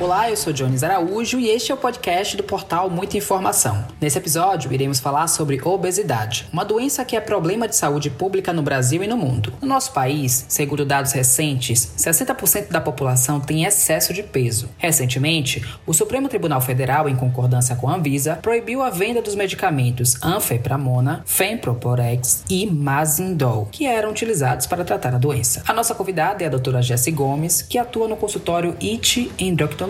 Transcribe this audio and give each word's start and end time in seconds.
Olá, 0.00 0.30
eu 0.30 0.36
sou 0.36 0.52
Jones 0.52 0.84
Araújo 0.84 1.40
e 1.40 1.48
este 1.48 1.72
é 1.72 1.74
o 1.74 1.78
podcast 1.78 2.36
do 2.36 2.44
portal 2.44 2.88
Muita 2.88 3.16
Informação. 3.16 3.84
Nesse 4.00 4.16
episódio, 4.16 4.72
iremos 4.72 5.00
falar 5.00 5.26
sobre 5.26 5.60
obesidade, 5.60 6.46
uma 6.52 6.64
doença 6.64 7.04
que 7.04 7.16
é 7.16 7.20
problema 7.20 7.66
de 7.66 7.74
saúde 7.74 8.08
pública 8.08 8.52
no 8.52 8.62
Brasil 8.62 9.02
e 9.02 9.08
no 9.08 9.16
mundo. 9.16 9.52
No 9.60 9.66
nosso 9.66 9.92
país, 9.92 10.46
segundo 10.48 10.84
dados 10.84 11.10
recentes, 11.10 11.94
60% 11.98 12.68
da 12.68 12.80
população 12.80 13.40
tem 13.40 13.64
excesso 13.64 14.14
de 14.14 14.22
peso. 14.22 14.68
Recentemente, 14.78 15.66
o 15.84 15.92
Supremo 15.92 16.28
Tribunal 16.28 16.60
Federal, 16.60 17.08
em 17.08 17.16
concordância 17.16 17.74
com 17.74 17.88
a 17.88 17.96
Anvisa, 17.96 18.36
proibiu 18.40 18.82
a 18.82 18.90
venda 18.90 19.20
dos 19.20 19.34
medicamentos 19.34 20.16
Anfepramona, 20.22 21.24
Femproporex 21.26 22.44
e 22.48 22.66
Mazindol, 22.66 23.66
que 23.72 23.84
eram 23.84 24.10
utilizados 24.10 24.64
para 24.64 24.84
tratar 24.84 25.16
a 25.16 25.18
doença. 25.18 25.64
A 25.66 25.72
nossa 25.72 25.92
convidada 25.92 26.44
é 26.44 26.46
a 26.46 26.50
doutora 26.50 26.80
Jessie 26.80 27.12
Gomes, 27.12 27.62
que 27.62 27.78
atua 27.78 28.06
no 28.06 28.16
consultório 28.16 28.76
IT 28.80 29.32
Endocrinologia 29.40 29.87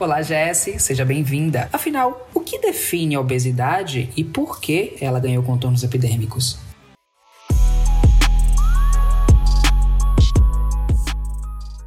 Olá, 0.00 0.22
Jessie, 0.22 0.80
seja 0.80 1.04
bem-vinda. 1.04 1.68
Afinal, 1.72 2.28
o 2.34 2.40
que 2.40 2.58
define 2.58 3.14
a 3.14 3.20
obesidade 3.20 4.10
e 4.16 4.24
por 4.24 4.60
que 4.60 4.96
ela 5.00 5.20
ganhou 5.20 5.40
contornos 5.40 5.84
epidêmicos? 5.84 6.58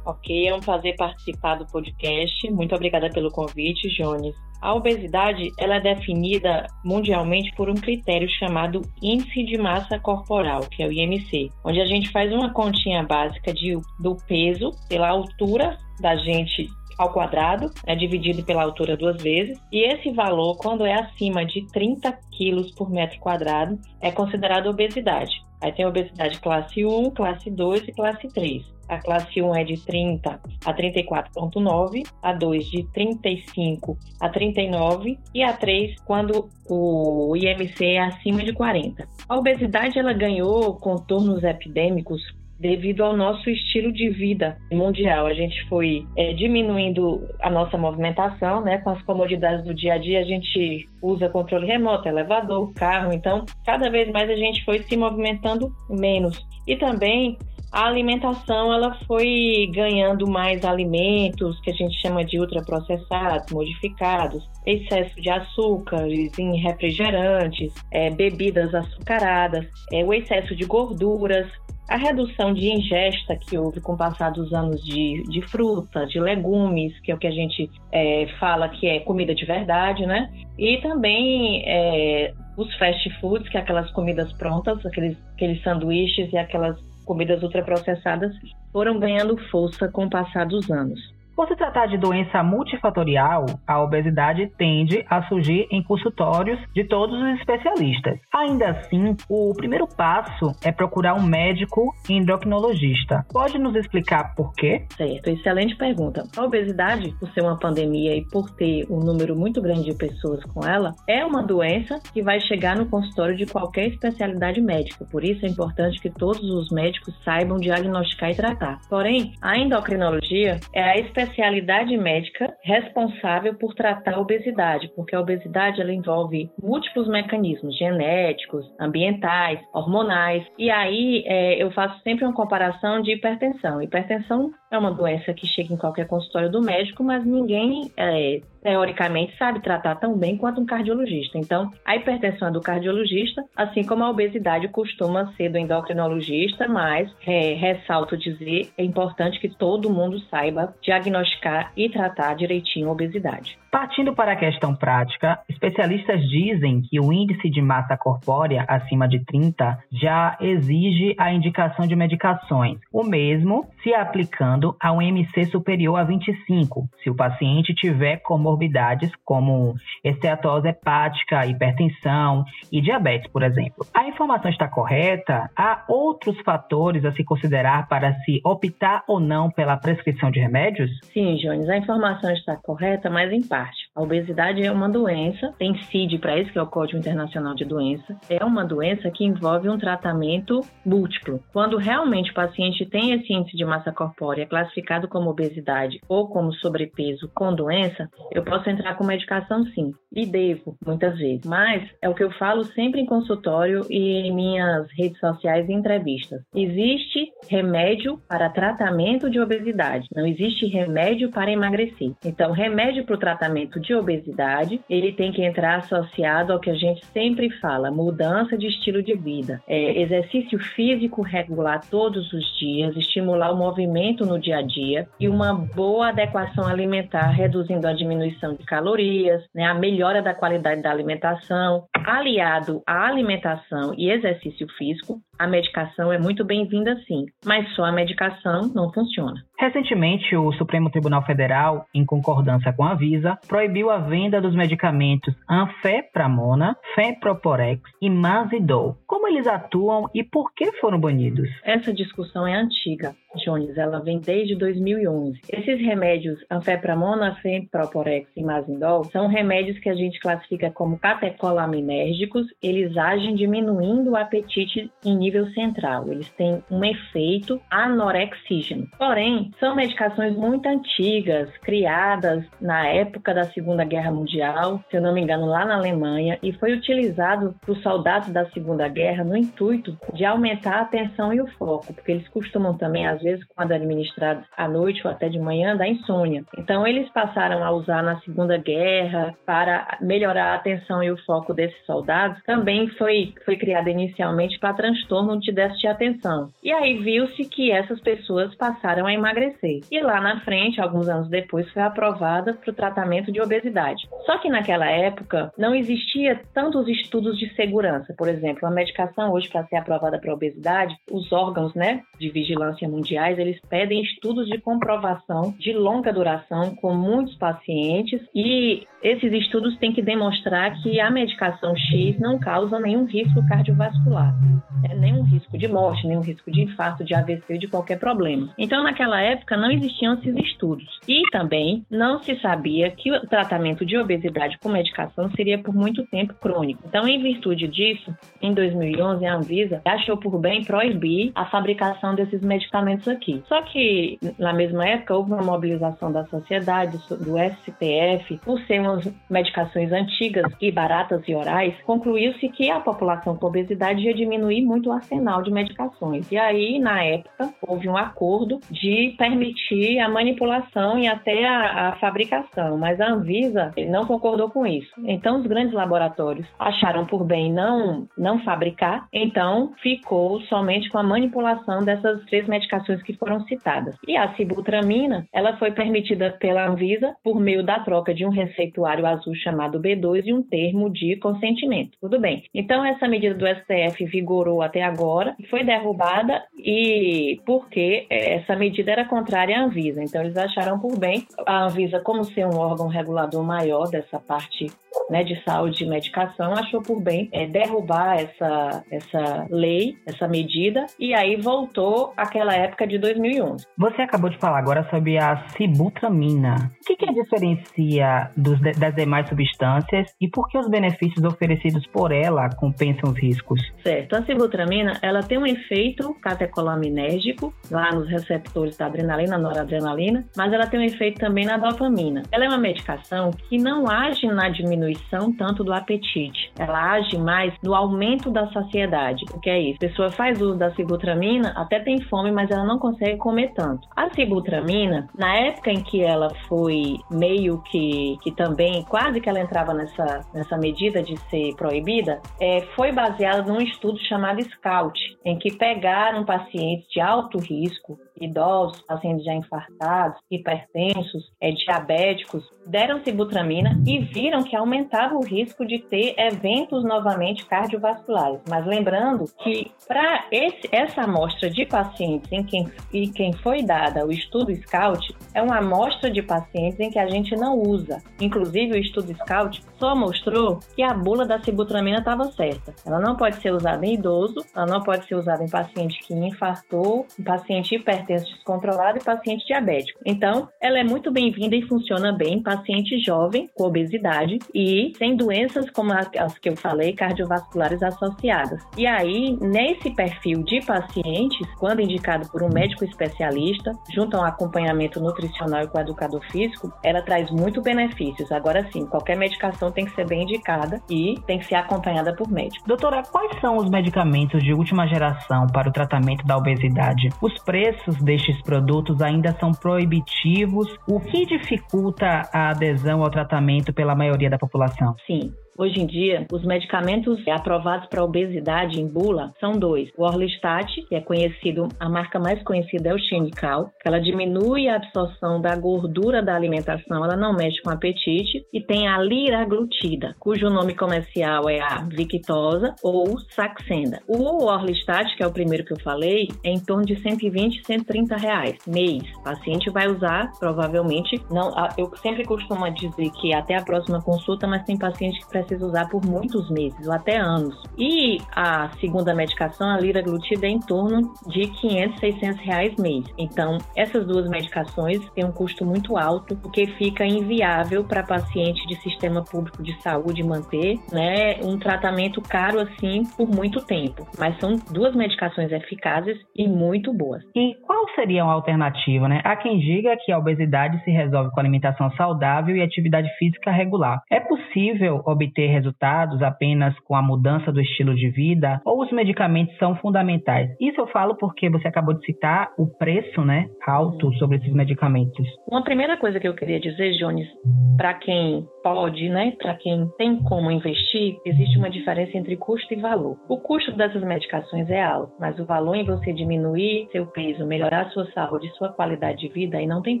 Ok, 0.06 0.46
é 0.46 0.54
um 0.54 0.60
prazer 0.60 0.94
participar 0.96 1.56
do 1.56 1.66
podcast. 1.66 2.48
Muito 2.48 2.76
obrigada 2.76 3.10
pelo 3.10 3.28
convite, 3.28 3.88
Jones. 3.88 4.36
A 4.62 4.72
obesidade 4.72 5.50
ela 5.58 5.76
é 5.76 5.80
definida 5.80 6.64
mundialmente 6.84 7.52
por 7.56 7.68
um 7.68 7.74
critério 7.74 8.28
chamado 8.38 8.82
Índice 9.02 9.44
de 9.44 9.58
Massa 9.58 9.98
Corporal, 9.98 10.60
que 10.70 10.80
é 10.80 10.86
o 10.86 10.92
IMC, 10.92 11.50
onde 11.64 11.80
a 11.80 11.86
gente 11.86 12.08
faz 12.10 12.32
uma 12.32 12.52
continha 12.52 13.02
básica 13.02 13.52
de, 13.52 13.76
do 13.98 14.16
peso 14.28 14.70
pela 14.88 15.08
altura 15.08 15.76
da 16.00 16.16
gente 16.16 16.68
ao 16.98 17.12
quadrado, 17.12 17.70
é 17.86 17.94
dividido 17.94 18.42
pela 18.42 18.64
altura 18.64 18.96
duas 18.96 19.22
vezes, 19.22 19.58
e 19.72 19.84
esse 19.84 20.10
valor, 20.10 20.56
quando 20.56 20.84
é 20.84 20.94
acima 20.94 21.46
de 21.46 21.66
30 21.68 22.12
quilos 22.32 22.72
por 22.72 22.90
metro 22.90 23.18
quadrado, 23.20 23.78
é 24.00 24.10
considerado 24.10 24.66
obesidade. 24.66 25.46
Aí 25.60 25.72
tem 25.72 25.86
obesidade 25.86 26.38
classe 26.40 26.84
1, 26.84 27.10
classe 27.10 27.50
2 27.50 27.88
e 27.88 27.92
classe 27.92 28.28
3. 28.28 28.78
A 28.88 28.98
classe 28.98 29.42
1 29.42 29.54
é 29.54 29.64
de 29.64 29.84
30 29.84 30.40
a 30.64 30.74
34,9, 30.74 32.08
a 32.22 32.32
2 32.32 32.70
de 32.70 32.84
35 32.92 33.98
a 34.18 34.28
39 34.30 35.18
e 35.34 35.42
a 35.42 35.52
3 35.52 36.00
quando 36.06 36.48
o 36.68 37.36
IMC 37.36 37.84
é 37.84 37.98
acima 38.00 38.42
de 38.42 38.54
40. 38.54 39.06
A 39.28 39.36
obesidade 39.36 39.98
ela 39.98 40.14
ganhou 40.14 40.74
contornos 40.76 41.44
epidêmicos 41.44 42.22
devido 42.58 43.02
ao 43.02 43.16
nosso 43.16 43.48
estilo 43.48 43.92
de 43.92 44.08
vida 44.10 44.58
mundial. 44.72 45.26
A 45.26 45.34
gente 45.34 45.66
foi 45.68 46.04
é, 46.16 46.32
diminuindo 46.32 47.26
a 47.40 47.48
nossa 47.48 47.78
movimentação, 47.78 48.62
né? 48.62 48.78
Com 48.78 48.90
as 48.90 49.02
comodidades 49.02 49.64
do 49.64 49.74
dia 49.74 49.94
a 49.94 49.98
dia, 49.98 50.20
a 50.20 50.24
gente 50.24 50.88
usa 51.00 51.28
controle 51.28 51.66
remoto, 51.66 52.08
elevador, 52.08 52.72
carro. 52.74 53.12
Então, 53.12 53.44
cada 53.64 53.90
vez 53.90 54.10
mais 54.10 54.28
a 54.28 54.36
gente 54.36 54.64
foi 54.64 54.80
se 54.80 54.96
movimentando 54.96 55.70
menos. 55.88 56.44
E 56.66 56.76
também 56.76 57.38
a 57.70 57.86
alimentação 57.86 58.72
ela 58.72 58.94
foi 59.06 59.70
ganhando 59.72 60.26
mais 60.26 60.64
alimentos 60.64 61.60
que 61.60 61.70
a 61.70 61.74
gente 61.74 62.00
chama 62.00 62.24
de 62.24 62.38
ultraprocessados, 62.40 63.52
modificados, 63.52 64.48
excesso 64.64 65.20
de 65.20 65.28
açúcares 65.28 66.38
em 66.38 66.56
refrigerantes, 66.60 67.72
é, 67.90 68.10
bebidas 68.10 68.74
açucaradas, 68.74 69.66
é, 69.92 70.02
o 70.02 70.14
excesso 70.14 70.56
de 70.56 70.64
gorduras, 70.64 71.46
a 71.88 71.96
redução 71.96 72.52
de 72.52 72.68
ingesta 72.70 73.34
que 73.36 73.56
houve 73.56 73.80
com 73.80 73.94
o 73.94 73.96
passar 73.96 74.30
dos 74.30 74.52
anos 74.52 74.82
de, 74.84 75.22
de 75.22 75.40
fruta, 75.48 76.06
de 76.06 76.20
legumes, 76.20 76.98
que 77.00 77.10
é 77.10 77.14
o 77.14 77.18
que 77.18 77.26
a 77.26 77.30
gente 77.30 77.70
é, 77.90 78.26
fala 78.38 78.68
que 78.68 78.86
é 78.86 79.00
comida 79.00 79.34
de 79.34 79.46
verdade, 79.46 80.04
né? 80.04 80.30
E 80.58 80.76
também 80.82 81.62
é, 81.66 82.34
os 82.58 82.74
fast 82.76 83.08
foods, 83.20 83.48
que 83.48 83.56
é 83.56 83.60
aquelas 83.60 83.90
comidas 83.92 84.30
prontas, 84.34 84.84
aqueles, 84.84 85.16
aqueles 85.32 85.62
sanduíches 85.62 86.30
e 86.30 86.36
aquelas 86.36 86.78
comidas 87.08 87.42
ultraprocessadas, 87.42 88.36
foram 88.70 89.00
ganhando 89.00 89.34
força 89.50 89.88
com 89.88 90.04
o 90.04 90.10
passar 90.10 90.44
dos 90.44 90.70
anos. 90.70 91.00
Por 91.38 91.46
se 91.46 91.54
tratar 91.54 91.86
de 91.86 91.96
doença 91.96 92.42
multifatorial, 92.42 93.46
a 93.64 93.80
obesidade 93.80 94.50
tende 94.58 95.06
a 95.08 95.22
surgir 95.28 95.68
em 95.70 95.80
consultórios 95.80 96.58
de 96.74 96.82
todos 96.82 97.16
os 97.16 97.38
especialistas. 97.38 98.18
Ainda 98.34 98.70
assim, 98.70 99.16
o 99.30 99.54
primeiro 99.54 99.86
passo 99.86 100.50
é 100.64 100.72
procurar 100.72 101.14
um 101.14 101.22
médico 101.22 101.94
endocrinologista. 102.10 103.24
Pode 103.32 103.56
nos 103.56 103.76
explicar 103.76 104.34
por 104.34 104.52
quê? 104.54 104.84
Certo, 104.96 105.30
excelente 105.30 105.76
pergunta. 105.76 106.24
A 106.36 106.42
obesidade, 106.42 107.14
por 107.20 107.30
ser 107.30 107.42
uma 107.42 107.56
pandemia 107.56 108.16
e 108.16 108.24
por 108.24 108.50
ter 108.56 108.84
um 108.90 108.98
número 108.98 109.36
muito 109.36 109.62
grande 109.62 109.84
de 109.84 109.94
pessoas 109.96 110.42
com 110.42 110.66
ela, 110.66 110.92
é 111.06 111.24
uma 111.24 111.40
doença 111.40 112.00
que 112.12 112.20
vai 112.20 112.40
chegar 112.40 112.74
no 112.74 112.86
consultório 112.86 113.36
de 113.36 113.46
qualquer 113.46 113.86
especialidade 113.86 114.60
médica. 114.60 115.04
Por 115.04 115.22
isso 115.22 115.46
é 115.46 115.48
importante 115.48 116.00
que 116.00 116.10
todos 116.10 116.42
os 116.42 116.68
médicos 116.72 117.14
saibam 117.24 117.58
diagnosticar 117.58 118.32
e 118.32 118.34
tratar. 118.34 118.80
Porém, 118.90 119.34
a 119.40 119.56
endocrinologia 119.56 120.58
é 120.74 120.82
a 120.82 120.98
especialidade 120.98 121.27
especialidade 121.28 121.96
médica 121.96 122.54
responsável 122.62 123.54
por 123.54 123.74
tratar 123.74 124.14
a 124.14 124.20
obesidade, 124.20 124.90
porque 124.94 125.14
a 125.14 125.20
obesidade 125.20 125.80
ela 125.80 125.92
envolve 125.92 126.50
múltiplos 126.60 127.08
mecanismos 127.08 127.76
genéticos, 127.76 128.66
ambientais, 128.80 129.60
hormonais. 129.72 130.44
E 130.58 130.70
aí 130.70 131.22
é, 131.26 131.62
eu 131.62 131.70
faço 131.70 132.00
sempre 132.02 132.24
uma 132.24 132.34
comparação 132.34 133.00
de 133.00 133.12
hipertensão. 133.12 133.82
Hipertensão 133.82 134.50
é 134.70 134.78
uma 134.78 134.92
doença 134.92 135.32
que 135.32 135.46
chega 135.46 135.72
em 135.72 135.76
qualquer 135.76 136.06
consultório 136.06 136.50
do 136.50 136.62
médico, 136.62 137.02
mas 137.04 137.24
ninguém 137.24 137.90
é, 137.96 138.40
teoricamente, 138.68 139.34
sabe 139.38 139.60
tratar 139.60 139.94
tão 139.94 140.14
bem 140.14 140.36
quanto 140.36 140.60
um 140.60 140.66
cardiologista. 140.66 141.38
Então, 141.38 141.70
a 141.86 141.96
hipertensão 141.96 142.48
é 142.48 142.50
do 142.50 142.60
cardiologista, 142.60 143.42
assim 143.56 143.82
como 143.82 144.04
a 144.04 144.10
obesidade 144.10 144.68
costuma 144.68 145.32
ser 145.38 145.48
do 145.48 145.56
endocrinologista, 145.56 146.68
mas, 146.68 147.10
é, 147.26 147.54
ressalto 147.54 148.14
dizer, 148.14 148.68
é 148.76 148.84
importante 148.84 149.40
que 149.40 149.48
todo 149.48 149.88
mundo 149.88 150.20
saiba 150.30 150.74
diagnosticar 150.82 151.72
e 151.74 151.88
tratar 151.88 152.34
direitinho 152.34 152.90
a 152.90 152.92
obesidade. 152.92 153.56
Partindo 153.70 154.14
para 154.14 154.32
a 154.32 154.36
questão 154.36 154.74
prática, 154.74 155.38
especialistas 155.48 156.22
dizem 156.28 156.80
que 156.82 156.98
o 156.98 157.12
índice 157.12 157.50
de 157.50 157.60
massa 157.60 157.98
corpórea 157.98 158.64
acima 158.66 159.06
de 159.06 159.22
30 159.24 159.78
já 159.92 160.38
exige 160.40 161.14
a 161.18 161.32
indicação 161.32 161.86
de 161.86 161.94
medicações, 161.94 162.78
o 162.90 163.02
mesmo 163.02 163.66
se 163.82 163.92
aplicando 163.92 164.74
a 164.80 164.90
um 164.90 165.02
MC 165.02 165.46
superior 165.46 165.96
a 165.96 166.04
25, 166.04 166.88
se 167.02 167.10
o 167.10 167.14
paciente 167.14 167.74
tiver 167.74 168.18
comorbidades 168.58 169.10
como 169.24 169.74
esteatose 170.04 170.68
hepática, 170.68 171.46
hipertensão 171.46 172.44
e 172.72 172.80
diabetes, 172.80 173.30
por 173.30 173.42
exemplo. 173.42 173.86
A 173.94 174.06
informação 174.06 174.50
está 174.50 174.68
correta? 174.68 175.50
Há 175.56 175.84
outros 175.88 176.38
fatores 176.40 177.04
a 177.04 177.12
se 177.12 177.24
considerar 177.24 177.88
para 177.88 178.14
se 178.24 178.40
optar 178.44 179.04
ou 179.06 179.20
não 179.20 179.50
pela 179.50 179.76
prescrição 179.76 180.30
de 180.30 180.40
remédios? 180.40 180.90
Sim, 181.12 181.36
Jones, 181.36 181.68
a 181.68 181.76
informação 181.76 182.30
está 182.32 182.56
correta, 182.56 183.08
mas 183.08 183.32
em 183.32 183.46
parte 183.46 183.68
parte. 183.68 183.87
A 183.98 184.00
obesidade 184.00 184.62
é 184.62 184.70
uma 184.70 184.88
doença, 184.88 185.52
tem 185.58 185.74
CID 185.74 186.18
para 186.18 186.38
isso, 186.38 186.52
que 186.52 186.58
é 186.58 186.62
o 186.62 186.68
Código 186.68 187.00
Internacional 187.00 187.52
de 187.52 187.64
Doença. 187.64 188.16
É 188.30 188.44
uma 188.44 188.64
doença 188.64 189.10
que 189.10 189.24
envolve 189.24 189.68
um 189.68 189.76
tratamento 189.76 190.60
múltiplo. 190.86 191.42
Quando 191.52 191.76
realmente 191.76 192.30
o 192.30 192.34
paciente 192.34 192.86
tem 192.86 193.10
esse 193.10 193.32
índice 193.32 193.56
de 193.56 193.64
massa 193.64 193.90
corpórea 193.90 194.46
classificado 194.46 195.08
como 195.08 195.30
obesidade 195.30 195.98
ou 196.08 196.28
como 196.28 196.52
sobrepeso 196.52 197.28
com 197.34 197.52
doença, 197.52 198.08
eu 198.30 198.44
posso 198.44 198.70
entrar 198.70 198.94
com 198.94 199.02
medicação 199.02 199.64
sim. 199.74 199.92
E 200.14 200.24
devo, 200.24 200.76
muitas 200.86 201.18
vezes. 201.18 201.44
Mas 201.44 201.82
é 202.00 202.08
o 202.08 202.14
que 202.14 202.22
eu 202.22 202.30
falo 202.30 202.62
sempre 202.62 203.00
em 203.00 203.06
consultório 203.06 203.84
e 203.90 204.28
em 204.28 204.32
minhas 204.32 204.86
redes 204.96 205.18
sociais 205.18 205.68
e 205.68 205.72
entrevistas. 205.72 206.40
Existe 206.54 207.27
remédio 207.48 208.20
para 208.28 208.50
tratamento 208.50 209.30
de 209.30 209.40
obesidade, 209.40 210.06
não 210.14 210.26
existe 210.26 210.66
remédio 210.66 211.30
para 211.30 211.50
emagrecer. 211.50 212.12
Então, 212.24 212.52
remédio 212.52 213.04
para 213.04 213.14
o 213.14 213.18
tratamento 213.18 213.80
de 213.80 213.94
obesidade, 213.94 214.80
ele 214.88 215.12
tem 215.12 215.32
que 215.32 215.44
entrar 215.44 215.76
associado 215.76 216.52
ao 216.52 216.60
que 216.60 216.70
a 216.70 216.74
gente 216.74 217.04
sempre 217.06 217.50
fala, 217.58 217.90
mudança 217.90 218.56
de 218.56 218.66
estilo 218.66 219.02
de 219.02 219.14
vida. 219.14 219.62
É, 219.66 220.00
exercício 220.00 220.58
físico 220.58 221.22
regular 221.22 221.80
todos 221.90 222.32
os 222.32 222.58
dias, 222.58 222.96
estimular 222.96 223.52
o 223.52 223.56
movimento 223.56 224.24
no 224.24 224.38
dia 224.38 224.58
a 224.58 224.62
dia 224.62 225.08
e 225.18 225.28
uma 225.28 225.54
boa 225.54 226.08
adequação 226.08 226.66
alimentar, 226.66 227.28
reduzindo 227.28 227.86
a 227.86 227.92
diminuição 227.92 228.54
de 228.54 228.64
calorias, 228.64 229.42
né, 229.54 229.64
a 229.64 229.74
melhora 229.74 230.22
da 230.22 230.34
qualidade 230.34 230.82
da 230.82 230.90
alimentação, 230.90 231.86
aliado 232.04 232.82
à 232.86 233.06
alimentação 233.06 233.94
e 233.96 234.10
exercício 234.10 234.66
físico, 234.76 235.20
a 235.38 235.46
medicação 235.46 236.12
é 236.12 236.18
muito 236.18 236.44
bem-vinda 236.44 236.96
sim, 237.06 237.26
mas 237.44 237.68
só 237.74 237.84
a 237.84 237.92
medicação 237.92 238.70
não 238.74 238.92
funciona. 238.92 239.34
Recentemente, 239.58 240.36
o 240.36 240.52
Supremo 240.52 240.90
Tribunal 240.90 241.24
Federal, 241.24 241.86
em 241.94 242.04
concordância 242.04 242.72
com 242.72 242.84
a 242.84 242.94
Visa, 242.94 243.38
proibiu 243.48 243.90
a 243.90 243.98
venda 243.98 244.40
dos 244.40 244.54
medicamentos 244.54 245.34
Anfepramona, 245.48 246.76
Femproporex 246.94 247.82
e 248.00 248.08
Mazidol. 248.08 248.96
Como 249.06 249.28
eles 249.28 249.46
atuam 249.46 250.08
e 250.14 250.22
por 250.22 250.52
que 250.54 250.72
foram 250.80 251.00
banidos? 251.00 251.48
Essa 251.64 251.92
discussão 251.92 252.46
é 252.46 252.54
antiga. 252.54 253.14
Jones, 253.36 253.76
ela 253.76 254.00
vem 254.00 254.18
desde 254.18 254.54
2011. 254.56 255.40
Esses 255.52 255.80
remédios, 255.80 256.38
anfepramona, 256.50 257.36
femproporex 257.36 258.28
e 258.36 258.42
mazindol, 258.42 259.04
são 259.04 259.28
remédios 259.28 259.78
que 259.78 259.88
a 259.88 259.94
gente 259.94 260.18
classifica 260.20 260.70
como 260.70 260.98
catecolaminérgicos. 260.98 262.46
Eles 262.62 262.96
agem 262.96 263.34
diminuindo 263.34 264.12
o 264.12 264.16
apetite 264.16 264.90
em 265.04 265.16
nível 265.16 265.46
central. 265.52 266.10
Eles 266.10 266.28
têm 266.30 266.62
um 266.70 266.84
efeito 266.84 267.60
anorexígeno. 267.70 268.88
Porém, 268.96 269.50
são 269.60 269.74
medicações 269.74 270.34
muito 270.34 270.66
antigas, 270.66 271.50
criadas 271.58 272.44
na 272.60 272.86
época 272.88 273.34
da 273.34 273.44
Segunda 273.44 273.84
Guerra 273.84 274.10
Mundial, 274.10 274.82
se 274.90 274.96
eu 274.96 275.02
não 275.02 275.12
me 275.12 275.20
engano, 275.20 275.46
lá 275.46 275.64
na 275.64 275.76
Alemanha, 275.76 276.38
e 276.42 276.52
foi 276.52 276.72
utilizado 276.72 277.54
por 277.64 277.76
soldados 277.78 278.30
da 278.30 278.48
Segunda 278.50 278.88
Guerra 278.88 279.24
no 279.24 279.36
intuito 279.36 279.96
de 280.12 280.24
aumentar 280.24 280.78
a 280.78 280.82
atenção 280.82 281.32
e 281.32 281.40
o 281.40 281.46
foco, 281.58 281.92
porque 281.92 282.12
eles 282.12 282.28
costumam 282.28 282.76
também, 282.76 283.06
às 283.06 283.17
vezes, 283.22 283.44
quando 283.54 283.72
administrados 283.72 284.44
à 284.56 284.68
noite 284.68 285.00
ou 285.04 285.10
até 285.10 285.28
de 285.28 285.38
manhã, 285.38 285.76
dar 285.76 285.88
insônia. 285.88 286.44
Então, 286.56 286.86
eles 286.86 287.08
passaram 287.10 287.62
a 287.64 287.70
usar 287.70 288.02
na 288.02 288.20
Segunda 288.20 288.56
Guerra 288.56 289.34
para 289.44 289.98
melhorar 290.00 290.52
a 290.52 290.54
atenção 290.54 291.02
e 291.02 291.10
o 291.10 291.16
foco 291.24 291.54
desses 291.54 291.84
soldados. 291.86 292.42
Também 292.44 292.88
foi, 292.90 293.34
foi 293.44 293.56
criada 293.56 293.90
inicialmente 293.90 294.58
para 294.58 294.74
transtorno 294.74 295.38
de 295.38 295.52
déficit 295.52 295.82
de 295.82 295.86
atenção. 295.88 296.50
E 296.62 296.72
aí 296.72 296.98
viu-se 296.98 297.44
que 297.44 297.70
essas 297.70 298.00
pessoas 298.00 298.54
passaram 298.54 299.06
a 299.06 299.12
emagrecer. 299.12 299.80
E 299.90 300.00
lá 300.00 300.20
na 300.20 300.40
frente, 300.40 300.80
alguns 300.80 301.08
anos 301.08 301.28
depois, 301.28 301.70
foi 301.72 301.82
aprovada 301.82 302.54
para 302.54 302.70
o 302.70 302.74
tratamento 302.74 303.32
de 303.32 303.40
obesidade. 303.40 304.08
Só 304.24 304.38
que 304.38 304.48
naquela 304.48 304.88
época 304.90 305.52
não 305.56 305.74
existia 305.74 306.40
tantos 306.52 306.88
estudos 306.88 307.38
de 307.38 307.52
segurança. 307.54 308.14
Por 308.16 308.28
exemplo, 308.28 308.66
a 308.66 308.70
medicação 308.70 309.32
hoje 309.32 309.48
para 309.48 309.64
ser 309.66 309.76
aprovada 309.76 310.18
para 310.18 310.32
obesidade, 310.32 310.96
os 311.10 311.32
órgãos, 311.32 311.74
né, 311.74 312.02
de 312.18 312.30
vigilância 312.30 312.88
mundiais, 313.08 313.38
eles 313.38 313.58
pedem 313.68 314.02
estudos 314.02 314.46
de 314.48 314.58
comprovação 314.58 315.54
de 315.58 315.72
longa 315.72 316.12
duração 316.12 316.74
com 316.76 316.94
muitos 316.94 317.34
pacientes 317.36 318.20
e 318.34 318.86
esses 319.02 319.32
estudos 319.32 319.76
têm 319.78 319.92
que 319.92 320.02
demonstrar 320.02 320.74
que 320.82 321.00
a 321.00 321.10
medicação 321.10 321.76
X 321.76 322.18
não 322.18 322.38
causa 322.38 322.78
nenhum 322.80 323.04
risco 323.04 323.46
cardiovascular, 323.48 324.34
né? 324.82 324.94
nenhum 324.96 325.22
risco 325.22 325.56
de 325.56 325.68
morte, 325.68 326.06
nenhum 326.06 326.20
risco 326.20 326.50
de 326.50 326.62
infarto, 326.62 327.04
de 327.04 327.14
AVC, 327.14 327.58
de 327.58 327.68
qualquer 327.68 327.98
problema. 327.98 328.52
Então, 328.58 328.82
naquela 328.82 329.20
época, 329.20 329.56
não 329.56 329.70
existiam 329.70 330.14
esses 330.14 330.34
estudos. 330.36 331.00
E 331.06 331.22
também 331.30 331.84
não 331.90 332.22
se 332.22 332.38
sabia 332.40 332.90
que 332.90 333.10
o 333.12 333.20
tratamento 333.26 333.84
de 333.86 333.96
obesidade 333.96 334.58
com 334.58 334.68
medicação 334.68 335.30
seria 335.30 335.58
por 335.58 335.74
muito 335.74 336.04
tempo 336.06 336.34
crônico. 336.34 336.82
Então, 336.86 337.06
em 337.06 337.22
virtude 337.22 337.68
disso, 337.68 338.14
em 338.42 338.52
2011, 338.52 339.26
a 339.26 339.34
Anvisa 339.34 339.82
achou 339.84 340.16
por 340.16 340.38
bem 340.38 340.64
proibir 340.64 341.30
a 341.34 341.46
fabricação 341.46 342.14
desses 342.14 342.40
medicamentos 342.40 343.06
aqui. 343.08 343.42
Só 343.48 343.62
que, 343.62 344.18
na 344.38 344.52
mesma 344.52 344.86
época, 344.86 345.14
houve 345.14 345.32
uma 345.32 345.42
mobilização 345.42 346.12
da 346.12 346.24
sociedade, 346.26 346.98
do 347.08 347.36
STF, 347.38 348.38
por 348.44 348.60
ser 348.62 348.80
umas 348.88 349.12
medicações 349.28 349.92
antigas 349.92 350.52
e 350.60 350.70
baratas 350.70 351.22
e 351.26 351.34
orais, 351.34 351.74
concluiu-se 351.84 352.48
que 352.48 352.70
a 352.70 352.80
população 352.80 353.36
com 353.36 353.46
obesidade 353.46 354.00
ia 354.02 354.14
diminuir 354.14 354.62
muito 354.62 354.88
o 354.88 354.92
arsenal 354.92 355.42
de 355.42 355.50
medicações. 355.50 356.30
E 356.30 356.36
aí, 356.36 356.78
na 356.78 357.02
época, 357.02 357.52
houve 357.62 357.88
um 357.88 357.96
acordo 357.96 358.60
de 358.70 359.14
permitir 359.18 359.98
a 360.00 360.08
manipulação 360.08 360.98
e 360.98 361.06
até 361.06 361.46
a, 361.46 361.88
a 361.88 361.92
fabricação, 361.96 362.78
mas 362.78 363.00
a 363.00 363.10
Anvisa 363.10 363.72
não 363.88 364.06
concordou 364.06 364.50
com 364.50 364.66
isso. 364.66 364.92
Então, 365.04 365.40
os 365.40 365.46
grandes 365.46 365.74
laboratórios 365.74 366.46
acharam 366.58 367.06
por 367.06 367.24
bem 367.24 367.52
não, 367.52 368.08
não 368.16 368.40
fabricar, 368.40 369.06
então 369.12 369.72
ficou 369.82 370.40
somente 370.42 370.88
com 370.90 370.98
a 370.98 371.02
manipulação 371.02 371.84
dessas 371.84 372.24
três 372.26 372.46
medicações 372.46 373.02
que 373.02 373.14
foram 373.14 373.40
citadas. 373.44 373.94
E 374.06 374.16
a 374.16 374.34
sibutramina, 374.34 375.26
ela 375.32 375.56
foi 375.56 375.70
permitida 375.72 376.36
pela 376.38 376.66
Anvisa 376.66 377.14
por 377.22 377.40
meio 377.40 377.62
da 377.62 377.80
troca 377.80 378.14
de 378.14 378.24
um 378.24 378.30
receituário 378.30 378.77
azul 378.86 379.34
chamado 379.34 379.80
B2 379.80 380.22
e 380.26 380.32
um 380.32 380.42
termo 380.42 380.90
de 380.90 381.16
consentimento. 381.16 381.96
Tudo 382.00 382.20
bem. 382.20 382.44
Então, 382.54 382.84
essa 382.84 383.08
medida 383.08 383.34
do 383.34 383.46
STF 383.46 384.04
vigorou 384.06 384.62
até 384.62 384.82
agora, 384.82 385.36
foi 385.50 385.64
derrubada 385.64 386.42
e 386.56 387.40
porque 387.46 388.06
essa 388.10 388.56
medida 388.56 388.92
era 388.92 389.04
contrária 389.04 389.58
à 389.58 389.64
Anvisa. 389.64 390.02
Então, 390.02 390.22
eles 390.22 390.36
acharam 390.36 390.78
por 390.78 390.98
bem 390.98 391.26
a 391.46 391.64
Anvisa, 391.64 392.00
como 392.00 392.24
ser 392.24 392.46
um 392.46 392.58
órgão 392.58 392.88
regulador 392.88 393.42
maior 393.42 393.88
dessa 393.88 394.18
parte 394.18 394.66
né, 395.10 395.24
de 395.24 395.42
saúde 395.42 395.84
e 395.84 395.88
medicação 395.88 396.52
achou 396.52 396.82
por 396.82 397.00
bem 397.00 397.28
é, 397.32 397.46
derrubar 397.46 398.18
essa, 398.18 398.84
essa 398.90 399.46
lei, 399.50 399.96
essa 400.06 400.28
medida, 400.28 400.86
e 400.98 401.14
aí 401.14 401.36
voltou 401.36 402.12
àquela 402.16 402.54
época 402.54 402.86
de 402.86 402.98
2011. 402.98 403.66
Você 403.76 404.02
acabou 404.02 404.30
de 404.30 404.38
falar 404.38 404.58
agora 404.58 404.86
sobre 404.90 405.18
a 405.18 405.48
sibutramina. 405.56 406.72
O 406.82 406.86
que, 406.86 406.96
que 406.96 407.08
a 407.08 407.12
diferencia 407.12 408.30
dos, 408.36 408.58
das 408.72 408.94
demais 408.94 409.28
substâncias 409.28 410.14
e 410.20 410.28
por 410.28 410.48
que 410.48 410.58
os 410.58 410.68
benefícios 410.68 411.24
oferecidos 411.24 411.86
por 411.86 412.12
ela 412.12 412.48
compensam 412.56 413.10
os 413.10 413.18
riscos? 413.18 413.60
Certo. 413.82 414.16
A 414.16 414.22
sibutramina, 414.22 414.98
ela 415.02 415.22
tem 415.22 415.38
um 415.38 415.46
efeito 415.46 416.14
catecolaminérgico 416.20 417.52
lá 417.70 417.90
nos 417.92 418.08
receptores 418.08 418.76
da 418.76 418.86
adrenalina, 418.86 419.38
noradrenalina, 419.38 420.24
mas 420.36 420.52
ela 420.52 420.66
tem 420.66 420.80
um 420.80 420.84
efeito 420.84 421.18
também 421.20 421.44
na 421.44 421.56
dopamina. 421.56 422.22
Ela 422.30 422.44
é 422.44 422.48
uma 422.48 422.58
medicação 422.58 423.30
que 423.48 423.58
não 423.58 423.88
age 423.88 424.26
na 424.26 424.48
diminuição 424.48 425.32
tanto 425.32 425.62
do 425.64 425.72
apetite. 425.72 426.52
Ela 426.58 426.92
age 426.92 427.18
mais 427.18 427.54
no 427.62 427.74
aumento 427.74 428.30
da 428.30 428.50
saciedade. 428.52 429.24
O 429.32 429.40
que 429.40 429.50
é 429.50 429.60
isso? 429.60 429.76
A 429.76 429.88
pessoa 429.88 430.10
faz 430.10 430.40
uso 430.40 430.56
da 430.56 430.74
sibutramina, 430.74 431.52
até 431.56 431.80
tem 431.80 432.00
fome, 432.02 432.30
mas 432.30 432.50
ela 432.50 432.64
não 432.64 432.78
consegue 432.78 433.16
comer 433.18 433.52
tanto. 433.54 433.86
A 433.96 434.10
sibutramina, 434.14 435.08
na 435.16 435.34
época 435.36 435.70
em 435.70 435.82
que 435.82 436.02
ela 436.02 436.28
foi 436.48 436.96
meio 437.10 437.62
que, 437.62 438.16
que 438.22 438.32
também, 438.32 438.57
quase 438.88 439.20
que 439.20 439.28
ela 439.28 439.40
entrava 439.40 439.72
nessa, 439.72 440.20
nessa 440.34 440.56
medida 440.56 441.02
de 441.02 441.16
ser 441.30 441.54
proibida, 441.54 442.20
é, 442.40 442.62
foi 442.74 442.90
baseada 442.90 443.42
num 443.42 443.60
estudo 443.60 443.98
chamado 444.00 444.42
SCOUT, 444.42 444.98
em 445.24 445.38
que 445.38 445.56
pegaram 445.56 446.24
pacientes 446.24 446.88
de 446.90 447.00
alto 447.00 447.38
risco, 447.38 447.98
idosos, 448.20 448.82
pacientes 448.82 449.24
já 449.24 449.34
infartados, 449.34 450.20
hipertensos, 450.30 451.30
é, 451.40 451.50
diabéticos, 451.52 452.44
deram 452.66 453.02
sibutramina 453.02 453.80
e 453.86 453.98
viram 453.98 454.42
que 454.42 454.56
aumentava 454.56 455.14
o 455.14 455.24
risco 455.24 455.66
de 455.66 455.78
ter 455.78 456.14
eventos 456.18 456.84
novamente 456.84 457.46
cardiovasculares. 457.46 458.40
Mas 458.48 458.66
lembrando 458.66 459.24
que 459.42 459.70
para 459.86 460.26
essa 460.30 461.02
amostra 461.02 461.48
de 461.48 461.64
pacientes 461.64 462.30
em 462.32 462.42
quem, 462.42 462.68
em 462.92 463.10
quem 463.10 463.32
foi 463.32 463.62
dada 463.62 464.06
o 464.06 464.12
estudo 464.12 464.54
SCOUT, 464.54 465.14
é 465.34 465.42
uma 465.42 465.58
amostra 465.58 466.10
de 466.10 466.22
pacientes 466.22 466.78
em 466.80 466.90
que 466.90 466.98
a 466.98 467.08
gente 467.08 467.34
não 467.36 467.58
usa. 467.58 468.02
Inclusive, 468.20 468.72
o 468.72 468.78
estudo 468.78 469.14
SCOUT 469.14 469.62
só 469.78 469.94
mostrou 469.94 470.60
que 470.74 470.82
a 470.82 470.92
bula 470.92 471.24
da 471.24 471.42
sibutramina 471.42 471.98
estava 471.98 472.24
certa. 472.32 472.74
Ela 472.84 473.00
não 473.00 473.16
pode 473.16 473.36
ser 473.36 473.52
usada 473.52 473.84
em 473.86 473.94
idoso, 473.94 474.44
ela 474.54 474.66
não 474.66 474.82
pode 474.82 475.06
ser 475.06 475.14
usada 475.14 475.42
em 475.42 475.48
paciente 475.48 476.00
que 476.00 476.14
infartou, 476.14 477.06
em 477.18 477.22
paciente 477.22 477.74
hipertenso 477.74 478.07
descontrolado 478.16 478.98
e 478.98 479.04
paciente 479.04 479.46
diabético. 479.46 480.00
Então, 480.04 480.48
ela 480.60 480.78
é 480.78 480.84
muito 480.84 481.10
bem-vinda 481.10 481.56
e 481.56 481.62
funciona 481.62 482.12
bem 482.12 482.34
em 482.34 482.42
paciente 482.42 482.98
jovem 483.00 483.48
com 483.54 483.64
obesidade 483.64 484.38
e 484.54 484.92
sem 484.96 485.16
doenças 485.16 485.70
como 485.70 485.92
as 485.92 486.38
que 486.38 486.48
eu 486.48 486.56
falei, 486.56 486.92
cardiovasculares 486.92 487.82
associadas. 487.82 488.62
E 488.76 488.86
aí, 488.86 489.36
nesse 489.40 489.94
perfil 489.94 490.42
de 490.42 490.60
pacientes, 490.64 491.46
quando 491.58 491.80
indicado 491.80 492.28
por 492.30 492.42
um 492.42 492.48
médico 492.48 492.84
especialista, 492.84 493.72
junto 493.92 494.16
a 494.16 494.20
um 494.20 494.24
acompanhamento 494.24 495.00
nutricional 495.00 495.62
e 495.62 495.68
com 495.68 495.78
educador 495.80 496.22
físico, 496.30 496.72
ela 496.82 497.02
traz 497.02 497.30
muito 497.30 497.60
benefícios. 497.62 498.30
Agora 498.32 498.68
sim, 498.72 498.86
qualquer 498.86 499.16
medicação 499.16 499.70
tem 499.70 499.84
que 499.84 499.94
ser 499.94 500.06
bem 500.06 500.22
indicada 500.22 500.80
e 500.88 501.20
tem 501.26 501.38
que 501.38 501.46
ser 501.46 501.56
acompanhada 501.56 502.14
por 502.14 502.30
médico. 502.30 502.66
Doutora, 502.66 503.02
quais 503.02 503.38
são 503.40 503.56
os 503.56 503.68
medicamentos 503.70 504.42
de 504.42 504.52
última 504.52 504.86
geração 504.86 505.46
para 505.46 505.68
o 505.68 505.72
tratamento 505.72 506.26
da 506.26 506.36
obesidade? 506.36 507.08
Os 507.20 507.34
preços 507.42 507.97
destes 508.02 508.40
produtos 508.42 509.00
ainda 509.00 509.32
são 509.38 509.52
proibitivos, 509.52 510.68
o 510.86 511.00
que 511.00 511.26
dificulta 511.26 512.28
a 512.32 512.50
adesão 512.50 513.02
ao 513.02 513.10
tratamento 513.10 513.72
pela 513.72 513.94
maioria 513.94 514.30
da 514.30 514.38
população? 514.38 514.94
Sim, 515.06 515.32
Hoje 515.60 515.80
em 515.80 515.86
dia, 515.86 516.24
os 516.32 516.44
medicamentos 516.44 517.18
aprovados 517.26 517.88
para 517.88 518.04
obesidade 518.04 518.80
em 518.80 518.86
bula 518.86 519.32
são 519.40 519.58
dois. 519.58 519.90
O 519.98 520.04
Orlistat, 520.04 520.70
que 520.88 520.94
é 520.94 521.00
conhecido, 521.00 521.66
a 521.80 521.88
marca 521.88 522.20
mais 522.20 522.40
conhecida 522.44 522.90
é 522.90 522.94
o 522.94 522.98
Xenical, 522.98 523.72
que 523.82 523.88
ela 523.88 523.98
diminui 523.98 524.68
a 524.68 524.76
absorção 524.76 525.40
da 525.40 525.56
gordura 525.56 526.22
da 526.22 526.36
alimentação, 526.36 527.04
ela 527.04 527.16
não 527.16 527.32
mexe 527.32 527.60
com 527.60 527.70
apetite, 527.70 528.46
e 528.52 528.60
tem 528.60 528.86
a 528.86 528.98
liraglutida, 528.98 530.14
cujo 530.20 530.48
nome 530.48 530.76
comercial 530.76 531.50
é 531.50 531.58
a 531.58 531.84
Victosa 531.88 532.76
ou 532.80 533.18
Saxenda. 533.34 533.98
O 534.06 534.44
Orlistat, 534.44 535.16
que 535.16 535.24
é 535.24 535.26
o 535.26 535.32
primeiro 535.32 535.64
que 535.64 535.72
eu 535.72 535.80
falei, 535.80 536.28
é 536.44 536.50
em 536.50 536.60
torno 536.60 536.86
de 536.86 536.94
120, 536.94 537.66
130 537.66 538.16
reais 538.16 538.56
mês. 538.64 539.02
O 539.16 539.24
paciente 539.24 539.68
vai 539.72 539.88
usar, 539.88 540.30
provavelmente, 540.38 541.20
não, 541.32 541.52
eu 541.76 541.90
sempre 541.96 542.24
costumo 542.24 542.70
dizer 542.70 543.10
que 543.20 543.34
até 543.34 543.56
a 543.56 543.64
próxima 543.64 544.00
consulta, 544.00 544.46
mas 544.46 544.62
tem 544.62 544.78
paciente 544.78 545.18
que 545.18 545.28
precisa 545.28 545.47
precisa 545.48 545.66
usar 545.66 545.88
por 545.88 546.04
muitos 546.04 546.50
meses 546.50 546.86
ou 546.86 546.92
até 546.92 547.16
anos. 547.16 547.60
E 547.78 548.18
a 548.34 548.68
segunda 548.80 549.14
medicação, 549.14 549.70
a 549.70 549.80
liraglutida, 549.80 550.46
é 550.46 550.50
em 550.50 550.60
torno 550.60 551.12
de 551.26 551.46
500, 551.48 552.00
600 552.00 552.40
reais 552.42 552.76
mês. 552.76 553.04
Então, 553.18 553.58
essas 553.74 554.06
duas 554.06 554.28
medicações 554.28 555.08
têm 555.10 555.24
um 555.24 555.32
custo 555.32 555.64
muito 555.64 555.96
alto, 555.96 556.36
porque 556.36 556.66
fica 556.66 557.04
inviável 557.04 557.84
para 557.84 558.02
paciente 558.02 558.66
de 558.66 558.76
sistema 558.82 559.24
público 559.24 559.62
de 559.62 559.72
saúde 559.82 560.22
manter, 560.22 560.78
né, 560.92 561.40
um 561.42 561.58
tratamento 561.58 562.20
caro 562.20 562.60
assim 562.60 563.02
por 563.16 563.28
muito 563.28 563.64
tempo. 563.64 564.06
Mas 564.18 564.38
são 564.38 564.56
duas 564.70 564.94
medicações 564.94 565.50
eficazes 565.50 566.18
e 566.36 566.46
muito 566.46 566.92
boas. 566.92 567.22
E 567.34 567.54
qual 567.66 567.88
seria 567.94 568.24
uma 568.24 568.34
alternativa, 568.34 569.08
né? 569.08 569.20
Há 569.24 569.36
quem 569.36 569.58
diga 569.58 569.96
que 570.04 570.12
a 570.12 570.18
obesidade 570.18 570.82
se 570.84 570.90
resolve 570.90 571.30
com 571.30 571.40
alimentação 571.40 571.90
saudável 571.92 572.56
e 572.56 572.62
atividade 572.62 573.08
física 573.18 573.50
regular. 573.50 574.02
É 574.10 574.20
possível 574.20 575.02
obter 575.38 575.46
resultados 575.46 576.20
apenas 576.22 576.78
com 576.80 576.96
a 576.96 577.02
mudança 577.02 577.52
do 577.52 577.60
estilo 577.60 577.94
de 577.94 578.10
vida 578.10 578.60
ou 578.64 578.82
os 578.82 578.90
medicamentos 578.90 579.56
são 579.58 579.76
fundamentais? 579.76 580.50
Isso 580.60 580.80
eu 580.80 580.86
falo 580.88 581.14
porque 581.16 581.48
você 581.48 581.68
acabou 581.68 581.94
de 581.94 582.04
citar 582.04 582.50
o 582.58 582.66
preço, 582.66 583.22
né, 583.22 583.48
alto 583.66 584.12
sobre 584.14 584.38
esses 584.38 584.52
medicamentos. 584.52 585.26
Uma 585.48 585.62
primeira 585.62 585.96
coisa 585.96 586.18
que 586.18 586.26
eu 586.26 586.34
queria 586.34 586.58
dizer, 586.58 586.92
Jones, 586.98 587.28
para 587.76 587.94
quem 587.94 588.46
pode, 588.62 589.08
né, 589.08 589.32
para 589.38 589.54
quem 589.54 589.88
tem 589.96 590.20
como 590.22 590.50
investir, 590.50 591.16
existe 591.24 591.58
uma 591.58 591.70
diferença 591.70 592.16
entre 592.16 592.36
custo 592.36 592.74
e 592.74 592.80
valor. 592.80 593.16
O 593.28 593.38
custo 593.38 593.72
dessas 593.76 594.02
medicações 594.02 594.68
é 594.68 594.82
alto, 594.82 595.12
mas 595.20 595.38
o 595.38 595.44
valor 595.44 595.74
em 595.76 595.84
você 595.84 596.12
diminuir 596.12 596.88
seu 596.90 597.06
peso, 597.06 597.46
melhorar 597.46 597.88
sua 597.90 598.10
saúde, 598.12 598.50
sua 598.56 598.70
qualidade 598.70 599.18
de 599.18 599.28
vida, 599.28 599.58
aí 599.58 599.66
não 599.66 599.82
tem 599.82 600.00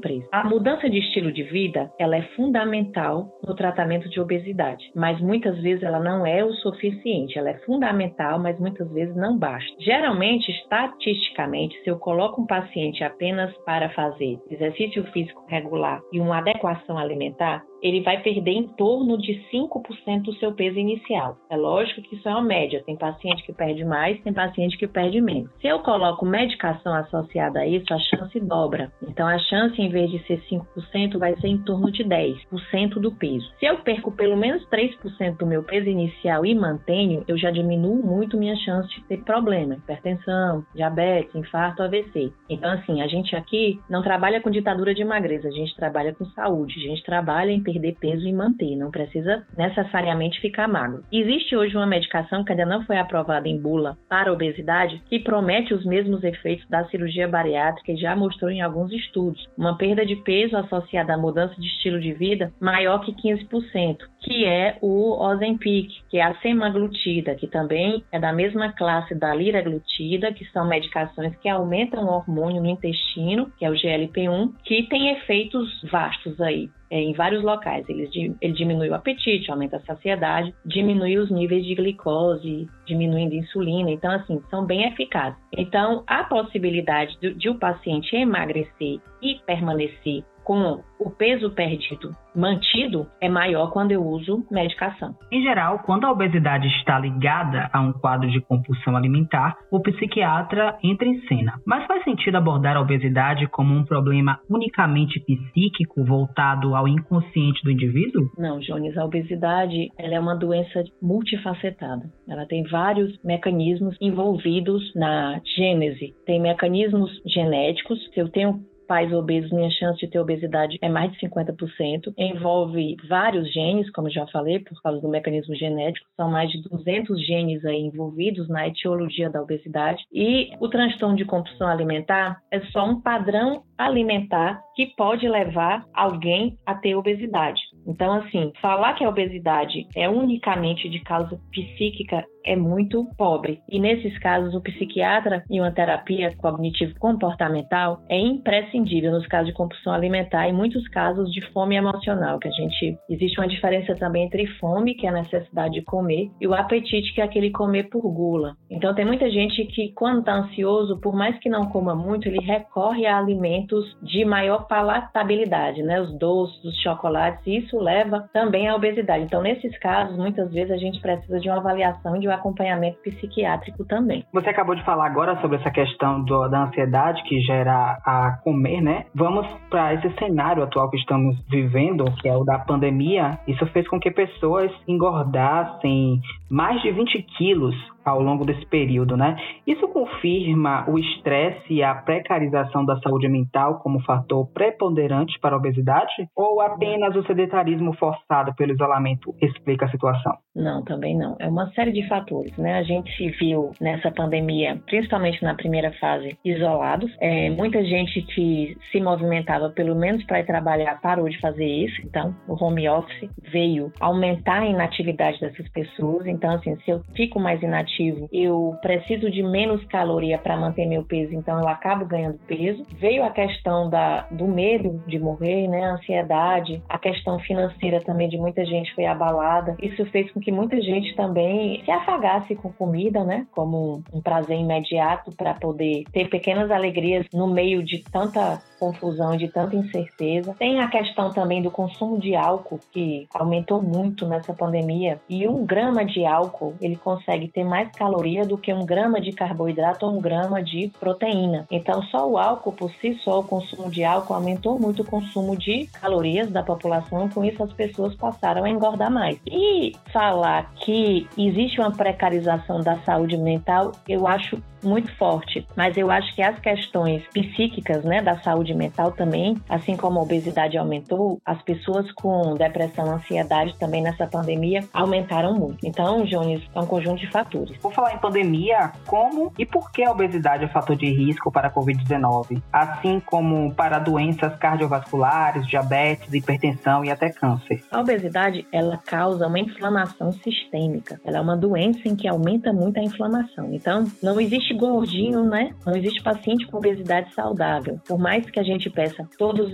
preço. 0.00 0.26
A 0.32 0.44
mudança 0.44 0.88
de 0.90 0.98
estilo 0.98 1.32
de 1.32 1.44
vida, 1.44 1.90
ela 1.98 2.16
é 2.16 2.22
fundamental 2.34 3.28
no 3.46 3.54
tratamento 3.54 4.08
de 4.08 4.20
obesidade, 4.20 4.84
mas 4.94 5.20
muitas 5.28 5.60
vezes 5.60 5.82
ela 5.82 6.00
não 6.00 6.24
é 6.26 6.42
o 6.42 6.52
suficiente. 6.54 7.38
Ela 7.38 7.50
é 7.50 7.58
fundamental, 7.58 8.38
mas 8.38 8.58
muitas 8.58 8.90
vezes 8.90 9.14
não 9.14 9.36
basta. 9.38 9.70
Geralmente, 9.78 10.50
estatisticamente, 10.50 11.78
se 11.82 11.90
eu 11.90 11.98
coloco 11.98 12.40
um 12.40 12.46
paciente 12.46 13.04
apenas 13.04 13.54
para 13.58 13.90
fazer 13.90 14.38
exercício 14.50 15.04
físico 15.12 15.44
regular 15.46 16.00
e 16.10 16.18
uma 16.18 16.38
adequação 16.38 16.96
alimentar, 16.96 17.62
ele 17.82 18.02
vai 18.02 18.20
perder 18.22 18.52
em 18.52 18.68
torno 18.68 19.18
de 19.18 19.44
5% 19.52 20.22
do 20.22 20.34
seu 20.34 20.52
peso 20.52 20.78
inicial. 20.78 21.36
É 21.50 21.56
lógico 21.56 22.02
que 22.02 22.16
isso 22.16 22.28
é 22.28 22.32
uma 22.32 22.42
média, 22.42 22.82
tem 22.84 22.96
paciente 22.96 23.42
que 23.44 23.52
perde 23.52 23.84
mais, 23.84 24.20
tem 24.22 24.32
paciente 24.32 24.76
que 24.76 24.86
perde 24.86 25.20
menos. 25.20 25.50
Se 25.60 25.66
eu 25.66 25.80
coloco 25.80 26.26
medicação 26.26 26.94
associada 26.94 27.60
a 27.60 27.66
isso, 27.66 27.92
a 27.92 27.98
chance 27.98 28.38
dobra. 28.40 28.92
Então 29.06 29.26
a 29.26 29.38
chance, 29.38 29.80
em 29.80 29.88
vez 29.88 30.10
de 30.10 30.18
ser 30.26 30.42
5%, 30.50 31.18
vai 31.18 31.36
ser 31.36 31.48
em 31.48 31.58
torno 31.58 31.90
de 31.90 32.04
10% 32.04 32.94
do 33.00 33.12
peso. 33.12 33.48
Se 33.58 33.66
eu 33.66 33.78
perco 33.78 34.12
pelo 34.12 34.36
menos 34.36 34.66
3% 34.68 35.36
do 35.38 35.46
meu 35.46 35.62
peso 35.62 35.88
inicial 35.88 36.44
e 36.44 36.54
mantenho, 36.54 37.24
eu 37.28 37.36
já 37.36 37.50
diminuo 37.50 38.04
muito 38.04 38.36
minha 38.36 38.56
chance 38.56 38.88
de 38.88 39.02
ter 39.04 39.18
problema, 39.18 39.74
hipertensão, 39.74 40.64
diabetes, 40.74 41.34
infarto, 41.34 41.82
AVC. 41.82 42.32
Então 42.48 42.70
assim, 42.70 43.02
a 43.02 43.06
gente 43.06 43.34
aqui 43.36 43.80
não 43.88 44.02
trabalha 44.02 44.40
com 44.40 44.50
ditadura 44.50 44.94
de 44.94 45.04
magreza, 45.04 45.48
a 45.48 45.52
gente 45.52 45.74
trabalha 45.76 46.14
com 46.14 46.24
saúde, 46.26 46.78
a 46.78 46.88
gente 46.88 47.02
trabalha 47.02 47.50
em 47.50 47.62
perder 47.68 47.96
peso 48.00 48.26
e 48.26 48.32
manter, 48.32 48.76
não 48.76 48.90
precisa 48.90 49.44
necessariamente 49.56 50.40
ficar 50.40 50.66
magro. 50.66 51.02
Existe 51.12 51.54
hoje 51.54 51.76
uma 51.76 51.86
medicação 51.86 52.42
que 52.42 52.52
ainda 52.52 52.64
não 52.64 52.84
foi 52.84 52.96
aprovada 52.96 53.46
em 53.46 53.60
bula 53.60 53.98
para 54.08 54.32
obesidade 54.32 55.02
que 55.08 55.18
promete 55.18 55.74
os 55.74 55.84
mesmos 55.84 56.24
efeitos 56.24 56.66
da 56.68 56.84
cirurgia 56.86 57.28
bariátrica 57.28 57.92
e 57.92 57.96
já 57.96 58.16
mostrou 58.16 58.50
em 58.50 58.62
alguns 58.62 58.90
estudos 58.90 59.46
uma 59.56 59.76
perda 59.76 60.06
de 60.06 60.16
peso 60.16 60.56
associada 60.56 61.12
à 61.12 61.18
mudança 61.18 61.54
de 61.60 61.66
estilo 61.66 62.00
de 62.00 62.12
vida 62.14 62.50
maior 62.58 63.00
que 63.00 63.12
15%, 63.12 63.98
que 64.20 64.46
é 64.46 64.78
o 64.80 65.12
Ozempic, 65.20 65.90
que 66.08 66.18
é 66.18 66.22
a 66.22 66.34
semaglutida, 66.36 67.34
que 67.34 67.46
também 67.46 68.02
é 68.10 68.18
da 68.18 68.32
mesma 68.32 68.72
classe 68.72 69.14
da 69.14 69.34
liraglutida, 69.34 70.32
que 70.32 70.44
são 70.46 70.66
medicações 70.66 71.36
que 71.36 71.48
aumentam 71.48 72.04
o 72.04 72.12
hormônio 72.12 72.62
no 72.62 72.68
intestino, 72.68 73.52
que 73.58 73.64
é 73.64 73.70
o 73.70 73.74
GLP-1, 73.74 74.52
que 74.64 74.84
tem 74.88 75.10
efeitos 75.10 75.82
vastos 75.90 76.40
aí 76.40 76.70
é, 76.90 77.00
em 77.00 77.12
vários 77.12 77.42
locais. 77.42 77.88
Ele, 77.88 78.08
ele 78.40 78.52
diminui 78.52 78.88
o 78.88 78.94
apetite, 78.94 79.50
aumenta 79.50 79.76
a 79.76 79.80
saciedade, 79.80 80.54
diminui 80.64 81.18
os 81.18 81.30
níveis 81.30 81.64
de 81.64 81.74
glicose, 81.74 82.68
diminuindo 82.86 83.32
a 83.32 83.36
insulina. 83.36 83.90
Então, 83.90 84.10
assim, 84.10 84.40
são 84.50 84.64
bem 84.64 84.84
eficazes. 84.84 85.38
Então, 85.56 86.04
a 86.06 86.24
possibilidade 86.24 87.18
de, 87.20 87.34
de 87.34 87.48
o 87.48 87.58
paciente 87.58 88.14
emagrecer 88.16 89.00
e 89.22 89.34
permanecer 89.46 90.22
com 90.48 90.82
o 90.98 91.10
peso 91.10 91.50
perdido 91.50 92.16
mantido 92.38 93.06
é 93.20 93.28
maior 93.28 93.72
quando 93.72 93.90
eu 93.90 94.02
uso 94.02 94.46
medicação. 94.50 95.14
Em 95.30 95.42
geral, 95.42 95.80
quando 95.80 96.04
a 96.04 96.12
obesidade 96.12 96.68
está 96.68 96.98
ligada 96.98 97.68
a 97.72 97.80
um 97.80 97.92
quadro 97.92 98.30
de 98.30 98.40
compulsão 98.40 98.96
alimentar, 98.96 99.56
o 99.72 99.80
psiquiatra 99.80 100.78
entra 100.82 101.06
em 101.06 101.20
cena. 101.26 101.54
Mas 101.66 101.86
faz 101.86 102.04
sentido 102.04 102.36
abordar 102.36 102.76
a 102.76 102.80
obesidade 102.80 103.46
como 103.48 103.74
um 103.74 103.84
problema 103.84 104.38
unicamente 104.48 105.20
psíquico 105.20 106.04
voltado 106.04 106.76
ao 106.76 106.86
inconsciente 106.86 107.62
do 107.64 107.72
indivíduo? 107.72 108.30
Não, 108.38 108.60
Jones, 108.60 108.96
a 108.96 109.04
obesidade 109.04 109.88
ela 109.98 110.14
é 110.14 110.20
uma 110.20 110.36
doença 110.36 110.84
multifacetada. 111.02 112.08
Ela 112.28 112.46
tem 112.46 112.62
vários 112.64 113.18
mecanismos 113.24 113.96
envolvidos 114.00 114.94
na 114.94 115.40
gênese. 115.56 116.14
Tem 116.24 116.40
mecanismos 116.40 117.10
genéticos. 117.26 117.98
Se 118.14 118.20
eu 118.20 118.28
tenho 118.28 118.60
pais 118.88 119.12
obesos, 119.12 119.52
minha 119.52 119.70
chance 119.70 120.00
de 120.00 120.08
ter 120.08 120.18
obesidade 120.18 120.78
é 120.80 120.88
mais 120.88 121.12
de 121.12 121.18
50%. 121.20 122.12
Envolve 122.16 122.96
vários 123.08 123.52
genes, 123.52 123.90
como 123.92 124.10
já 124.10 124.26
falei, 124.28 124.58
por 124.58 124.80
causa 124.82 125.00
do 125.00 125.08
mecanismo 125.08 125.54
genético. 125.54 126.06
São 126.16 126.30
mais 126.30 126.50
de 126.50 126.62
200 126.62 127.24
genes 127.24 127.64
aí 127.64 127.80
envolvidos 127.80 128.48
na 128.48 128.66
etiologia 128.66 129.28
da 129.28 129.42
obesidade. 129.42 130.02
E 130.12 130.48
o 130.58 130.68
transtorno 130.68 131.16
de 131.16 131.26
compulsão 131.26 131.68
alimentar 131.68 132.40
é 132.50 132.60
só 132.72 132.84
um 132.84 133.00
padrão 133.00 133.62
alimentar 133.76 134.60
que 134.78 134.94
pode 134.96 135.28
levar 135.28 135.84
alguém 135.92 136.56
a 136.64 136.72
ter 136.72 136.94
obesidade. 136.94 137.60
Então, 137.84 138.12
assim, 138.12 138.52
falar 138.62 138.94
que 138.94 139.02
a 139.02 139.08
obesidade 139.08 139.88
é 139.96 140.08
unicamente 140.08 140.88
de 140.88 141.00
causa 141.00 141.36
psíquica 141.50 142.24
é 142.44 142.56
muito 142.56 143.04
pobre. 143.16 143.60
E 143.68 143.78
nesses 143.78 144.16
casos, 144.20 144.54
o 144.54 144.60
psiquiatra 144.62 145.42
e 145.50 145.60
uma 145.60 145.72
terapia 145.72 146.34
cognitivo-comportamental 146.36 148.00
é 148.08 148.18
imprescindível 148.18 149.10
nos 149.12 149.26
casos 149.26 149.48
de 149.48 149.54
compulsão 149.54 149.92
alimentar 149.92 150.48
e 150.48 150.52
muitos 150.52 150.86
casos 150.88 151.30
de 151.32 151.42
fome 151.52 151.76
emocional, 151.76 152.38
que 152.38 152.48
a 152.48 152.52
gente 152.52 152.96
existe 153.10 153.38
uma 153.38 153.48
diferença 153.48 153.94
também 153.96 154.24
entre 154.24 154.46
fome, 154.58 154.94
que 154.94 155.06
é 155.06 155.10
a 155.10 155.12
necessidade 155.12 155.74
de 155.74 155.82
comer, 155.82 156.30
e 156.40 156.46
o 156.46 156.54
apetite, 156.54 157.12
que 157.12 157.20
é 157.20 157.24
aquele 157.24 157.50
comer 157.50 157.90
por 157.90 158.02
gula. 158.10 158.54
Então 158.70 158.94
tem 158.94 159.04
muita 159.04 159.28
gente 159.30 159.64
que 159.66 159.92
quando 159.92 160.20
está 160.20 160.34
ansioso, 160.34 161.00
por 161.00 161.14
mais 161.14 161.38
que 161.40 161.50
não 161.50 161.68
coma 161.68 161.94
muito, 161.94 162.28
ele 162.28 162.40
recorre 162.40 163.06
a 163.06 163.18
alimentos 163.18 163.84
de 164.02 164.24
maior 164.24 164.67
palatabilidade, 164.68 165.82
né? 165.82 166.00
Os 166.00 166.16
doces, 166.18 166.62
os 166.64 166.76
chocolates, 166.82 167.44
e 167.46 167.58
isso 167.58 167.78
leva 167.78 168.28
também 168.32 168.68
à 168.68 168.74
obesidade. 168.74 169.24
Então 169.24 169.42
nesses 169.42 169.76
casos, 169.78 170.16
muitas 170.16 170.52
vezes 170.52 170.70
a 170.70 170.76
gente 170.76 171.00
precisa 171.00 171.40
de 171.40 171.48
uma 171.48 171.58
avaliação 171.58 172.16
e 172.16 172.20
de 172.20 172.28
um 172.28 172.32
acompanhamento 172.32 172.98
psiquiátrico 173.02 173.84
também. 173.84 174.24
Você 174.32 174.50
acabou 174.50 174.74
de 174.74 174.84
falar 174.84 175.06
agora 175.06 175.40
sobre 175.40 175.56
essa 175.56 175.70
questão 175.70 176.22
do, 176.22 176.48
da 176.48 176.64
ansiedade 176.64 177.22
que 177.24 177.40
gera 177.40 177.98
a 178.04 178.38
comer, 178.42 178.80
né? 178.80 179.06
Vamos 179.14 179.46
para 179.70 179.94
esse 179.94 180.10
cenário 180.18 180.62
atual 180.62 180.90
que 180.90 180.96
estamos 180.96 181.36
vivendo, 181.48 182.04
que 182.20 182.28
é 182.28 182.36
o 182.36 182.44
da 182.44 182.58
pandemia. 182.58 183.38
Isso 183.46 183.66
fez 183.66 183.88
com 183.88 183.98
que 183.98 184.10
pessoas 184.10 184.70
engordassem 184.86 186.20
mais 186.50 186.80
de 186.82 186.90
20 186.90 187.22
quilos 187.36 187.74
ao 188.08 188.22
longo 188.22 188.44
desse 188.44 188.64
período, 188.66 189.16
né? 189.16 189.36
Isso 189.66 189.86
confirma 189.88 190.84
o 190.88 190.98
estresse 190.98 191.72
e 191.72 191.82
a 191.82 191.94
precarização 191.94 192.84
da 192.84 192.98
saúde 193.00 193.28
mental 193.28 193.80
como 193.80 194.02
fator 194.02 194.46
preponderante 194.52 195.38
para 195.40 195.54
a 195.54 195.58
obesidade? 195.58 196.12
Ou 196.36 196.60
apenas 196.60 197.14
o 197.16 197.24
sedentarismo 197.24 197.94
forçado 197.94 198.54
pelo 198.54 198.72
isolamento 198.72 199.34
explica 199.40 199.86
a 199.86 199.90
situação? 199.90 200.36
Não, 200.58 200.82
também 200.82 201.16
não. 201.16 201.36
É 201.38 201.48
uma 201.48 201.70
série 201.70 201.92
de 201.92 202.06
fatores, 202.08 202.56
né? 202.56 202.74
A 202.74 202.82
gente 202.82 203.16
se 203.16 203.28
viu 203.30 203.70
nessa 203.80 204.10
pandemia, 204.10 204.80
principalmente 204.86 205.42
na 205.42 205.54
primeira 205.54 205.92
fase, 205.92 206.36
isolados. 206.44 207.10
É, 207.20 207.48
muita 207.50 207.84
gente 207.84 208.22
que 208.22 208.76
se 208.90 209.00
movimentava, 209.00 209.70
pelo 209.70 209.94
menos 209.94 210.24
para 210.24 210.40
ir 210.40 210.46
trabalhar, 210.46 211.00
parou 211.00 211.28
de 211.28 211.40
fazer 211.40 211.64
isso. 211.64 212.00
Então, 212.04 212.34
o 212.48 212.62
home 212.62 212.88
office 212.88 213.30
veio 213.52 213.92
aumentar 214.00 214.62
a 214.62 214.66
inatividade 214.66 215.40
dessas 215.40 215.68
pessoas. 215.68 216.26
Então, 216.26 216.54
assim, 216.54 216.76
se 216.84 216.90
eu 216.90 217.02
fico 217.14 217.38
mais 217.38 217.62
inativo, 217.62 218.28
eu 218.32 218.76
preciso 218.82 219.30
de 219.30 219.42
menos 219.42 219.84
caloria 219.84 220.38
para 220.38 220.56
manter 220.56 220.86
meu 220.86 221.04
peso, 221.04 221.34
então 221.34 221.60
eu 221.60 221.68
acabo 221.68 222.04
ganhando 222.04 222.38
peso. 222.46 222.82
Veio 222.98 223.22
a 223.22 223.30
questão 223.30 223.88
da, 223.88 224.22
do 224.30 224.46
medo 224.46 225.02
de 225.06 225.18
morrer, 225.18 225.68
né, 225.68 225.84
a 225.84 225.92
ansiedade, 225.92 226.82
a 226.88 226.98
questão 226.98 227.38
financeira 227.38 228.00
também 228.00 228.28
de 228.28 228.36
muita 228.36 228.64
gente 228.64 228.92
foi 228.94 229.06
abalada. 229.06 229.76
Isso 229.80 230.04
fez 230.06 230.30
com 230.32 230.40
que 230.40 230.47
que 230.48 230.52
muita 230.52 230.80
gente 230.80 231.14
também 231.14 231.84
se 231.84 231.90
afagasse 231.90 232.54
com 232.54 232.72
comida, 232.72 233.22
né? 233.22 233.46
Como 233.52 234.02
um 234.10 234.22
prazer 234.22 234.58
imediato 234.58 235.30
para 235.30 235.52
poder 235.52 236.04
ter 236.10 236.30
pequenas 236.30 236.70
alegrias 236.70 237.26
no 237.34 237.52
meio 237.52 237.84
de 237.84 238.02
tanta 238.10 238.58
confusão, 238.78 239.36
de 239.36 239.48
tanta 239.48 239.76
incerteza. 239.76 240.54
Tem 240.58 240.80
a 240.80 240.88
questão 240.88 241.30
também 241.30 241.62
do 241.62 241.70
consumo 241.70 242.18
de 242.18 242.34
álcool, 242.34 242.80
que 242.92 243.28
aumentou 243.34 243.82
muito 243.82 244.26
nessa 244.26 244.52
pandemia. 244.52 245.20
E 245.28 245.46
um 245.46 245.64
grama 245.64 246.04
de 246.04 246.24
álcool, 246.24 246.74
ele 246.80 246.96
consegue 246.96 247.48
ter 247.48 247.64
mais 247.64 247.90
caloria 247.92 248.44
do 248.44 248.56
que 248.56 248.72
um 248.72 248.84
grama 248.84 249.20
de 249.20 249.32
carboidrato 249.32 250.06
ou 250.06 250.16
um 250.16 250.20
grama 250.20 250.62
de 250.62 250.90
proteína. 250.98 251.66
Então, 251.70 252.02
só 252.04 252.28
o 252.28 252.38
álcool 252.38 252.72
por 252.72 252.90
si 253.00 253.14
só, 253.24 253.40
o 253.40 253.44
consumo 253.44 253.90
de 253.90 254.04
álcool 254.04 254.34
aumentou 254.34 254.78
muito 254.78 255.02
o 255.02 255.06
consumo 255.06 255.56
de 255.56 255.86
calorias 256.00 256.50
da 256.50 256.62
população. 256.62 257.28
Com 257.28 257.44
isso, 257.44 257.62
as 257.62 257.72
pessoas 257.72 258.14
passaram 258.14 258.64
a 258.64 258.70
engordar 258.70 259.10
mais. 259.10 259.38
E 259.46 259.92
falar 260.12 260.72
que 260.76 261.26
existe 261.36 261.80
uma 261.80 261.90
precarização 261.90 262.80
da 262.80 262.98
saúde 263.00 263.36
mental, 263.36 263.92
eu 264.08 264.26
acho 264.26 264.62
muito 264.82 265.10
forte, 265.16 265.66
mas 265.76 265.96
eu 265.96 266.10
acho 266.10 266.34
que 266.34 266.42
as 266.42 266.58
questões 266.60 267.22
psíquicas, 267.32 268.04
né, 268.04 268.22
da 268.22 268.38
saúde 268.38 268.67
mental 268.74 269.12
também, 269.12 269.56
assim 269.68 269.96
como 269.96 270.18
a 270.18 270.22
obesidade 270.22 270.76
aumentou, 270.76 271.40
as 271.44 271.60
pessoas 271.62 272.10
com 272.12 272.54
depressão, 272.54 273.10
ansiedade 273.10 273.76
também 273.78 274.02
nessa 274.02 274.26
pandemia 274.26 274.84
aumentaram 274.92 275.54
muito. 275.54 275.86
Então, 275.86 276.24
Jones, 276.24 276.62
é 276.74 276.80
um 276.80 276.86
conjunto 276.86 277.20
de 277.20 277.30
fatores. 277.30 277.76
Por 277.78 277.92
falar 277.92 278.14
em 278.14 278.18
pandemia, 278.18 278.92
como 279.06 279.52
e 279.58 279.64
por 279.64 279.90
que 279.90 280.02
a 280.02 280.10
obesidade 280.10 280.64
é 280.64 280.68
fator 280.68 280.96
de 280.96 281.06
risco 281.06 281.50
para 281.50 281.68
a 281.68 281.72
COVID-19, 281.72 282.62
assim 282.72 283.20
como 283.20 283.72
para 283.74 283.98
doenças 283.98 284.54
cardiovasculares, 284.56 285.66
diabetes, 285.66 286.32
hipertensão 286.32 287.04
e 287.04 287.10
até 287.10 287.30
câncer? 287.30 287.82
A 287.90 288.00
obesidade, 288.00 288.66
ela 288.72 288.98
causa 288.98 289.46
uma 289.46 289.58
inflamação 289.58 290.32
sistêmica. 290.32 291.20
Ela 291.24 291.38
é 291.38 291.40
uma 291.40 291.56
doença 291.56 292.08
em 292.08 292.16
que 292.16 292.28
aumenta 292.28 292.72
muito 292.72 292.98
a 292.98 293.02
inflamação. 293.02 293.72
Então, 293.72 294.04
não 294.22 294.40
existe 294.40 294.74
gordinho, 294.74 295.44
né? 295.44 295.74
Não 295.84 295.94
existe 295.94 296.22
paciente 296.22 296.66
com 296.66 296.78
obesidade 296.78 297.32
saudável. 297.34 298.00
Por 298.06 298.18
mais 298.18 298.48
que 298.50 298.57
a 298.58 298.62
gente 298.62 298.90
peça 298.90 299.28
todos 299.38 299.72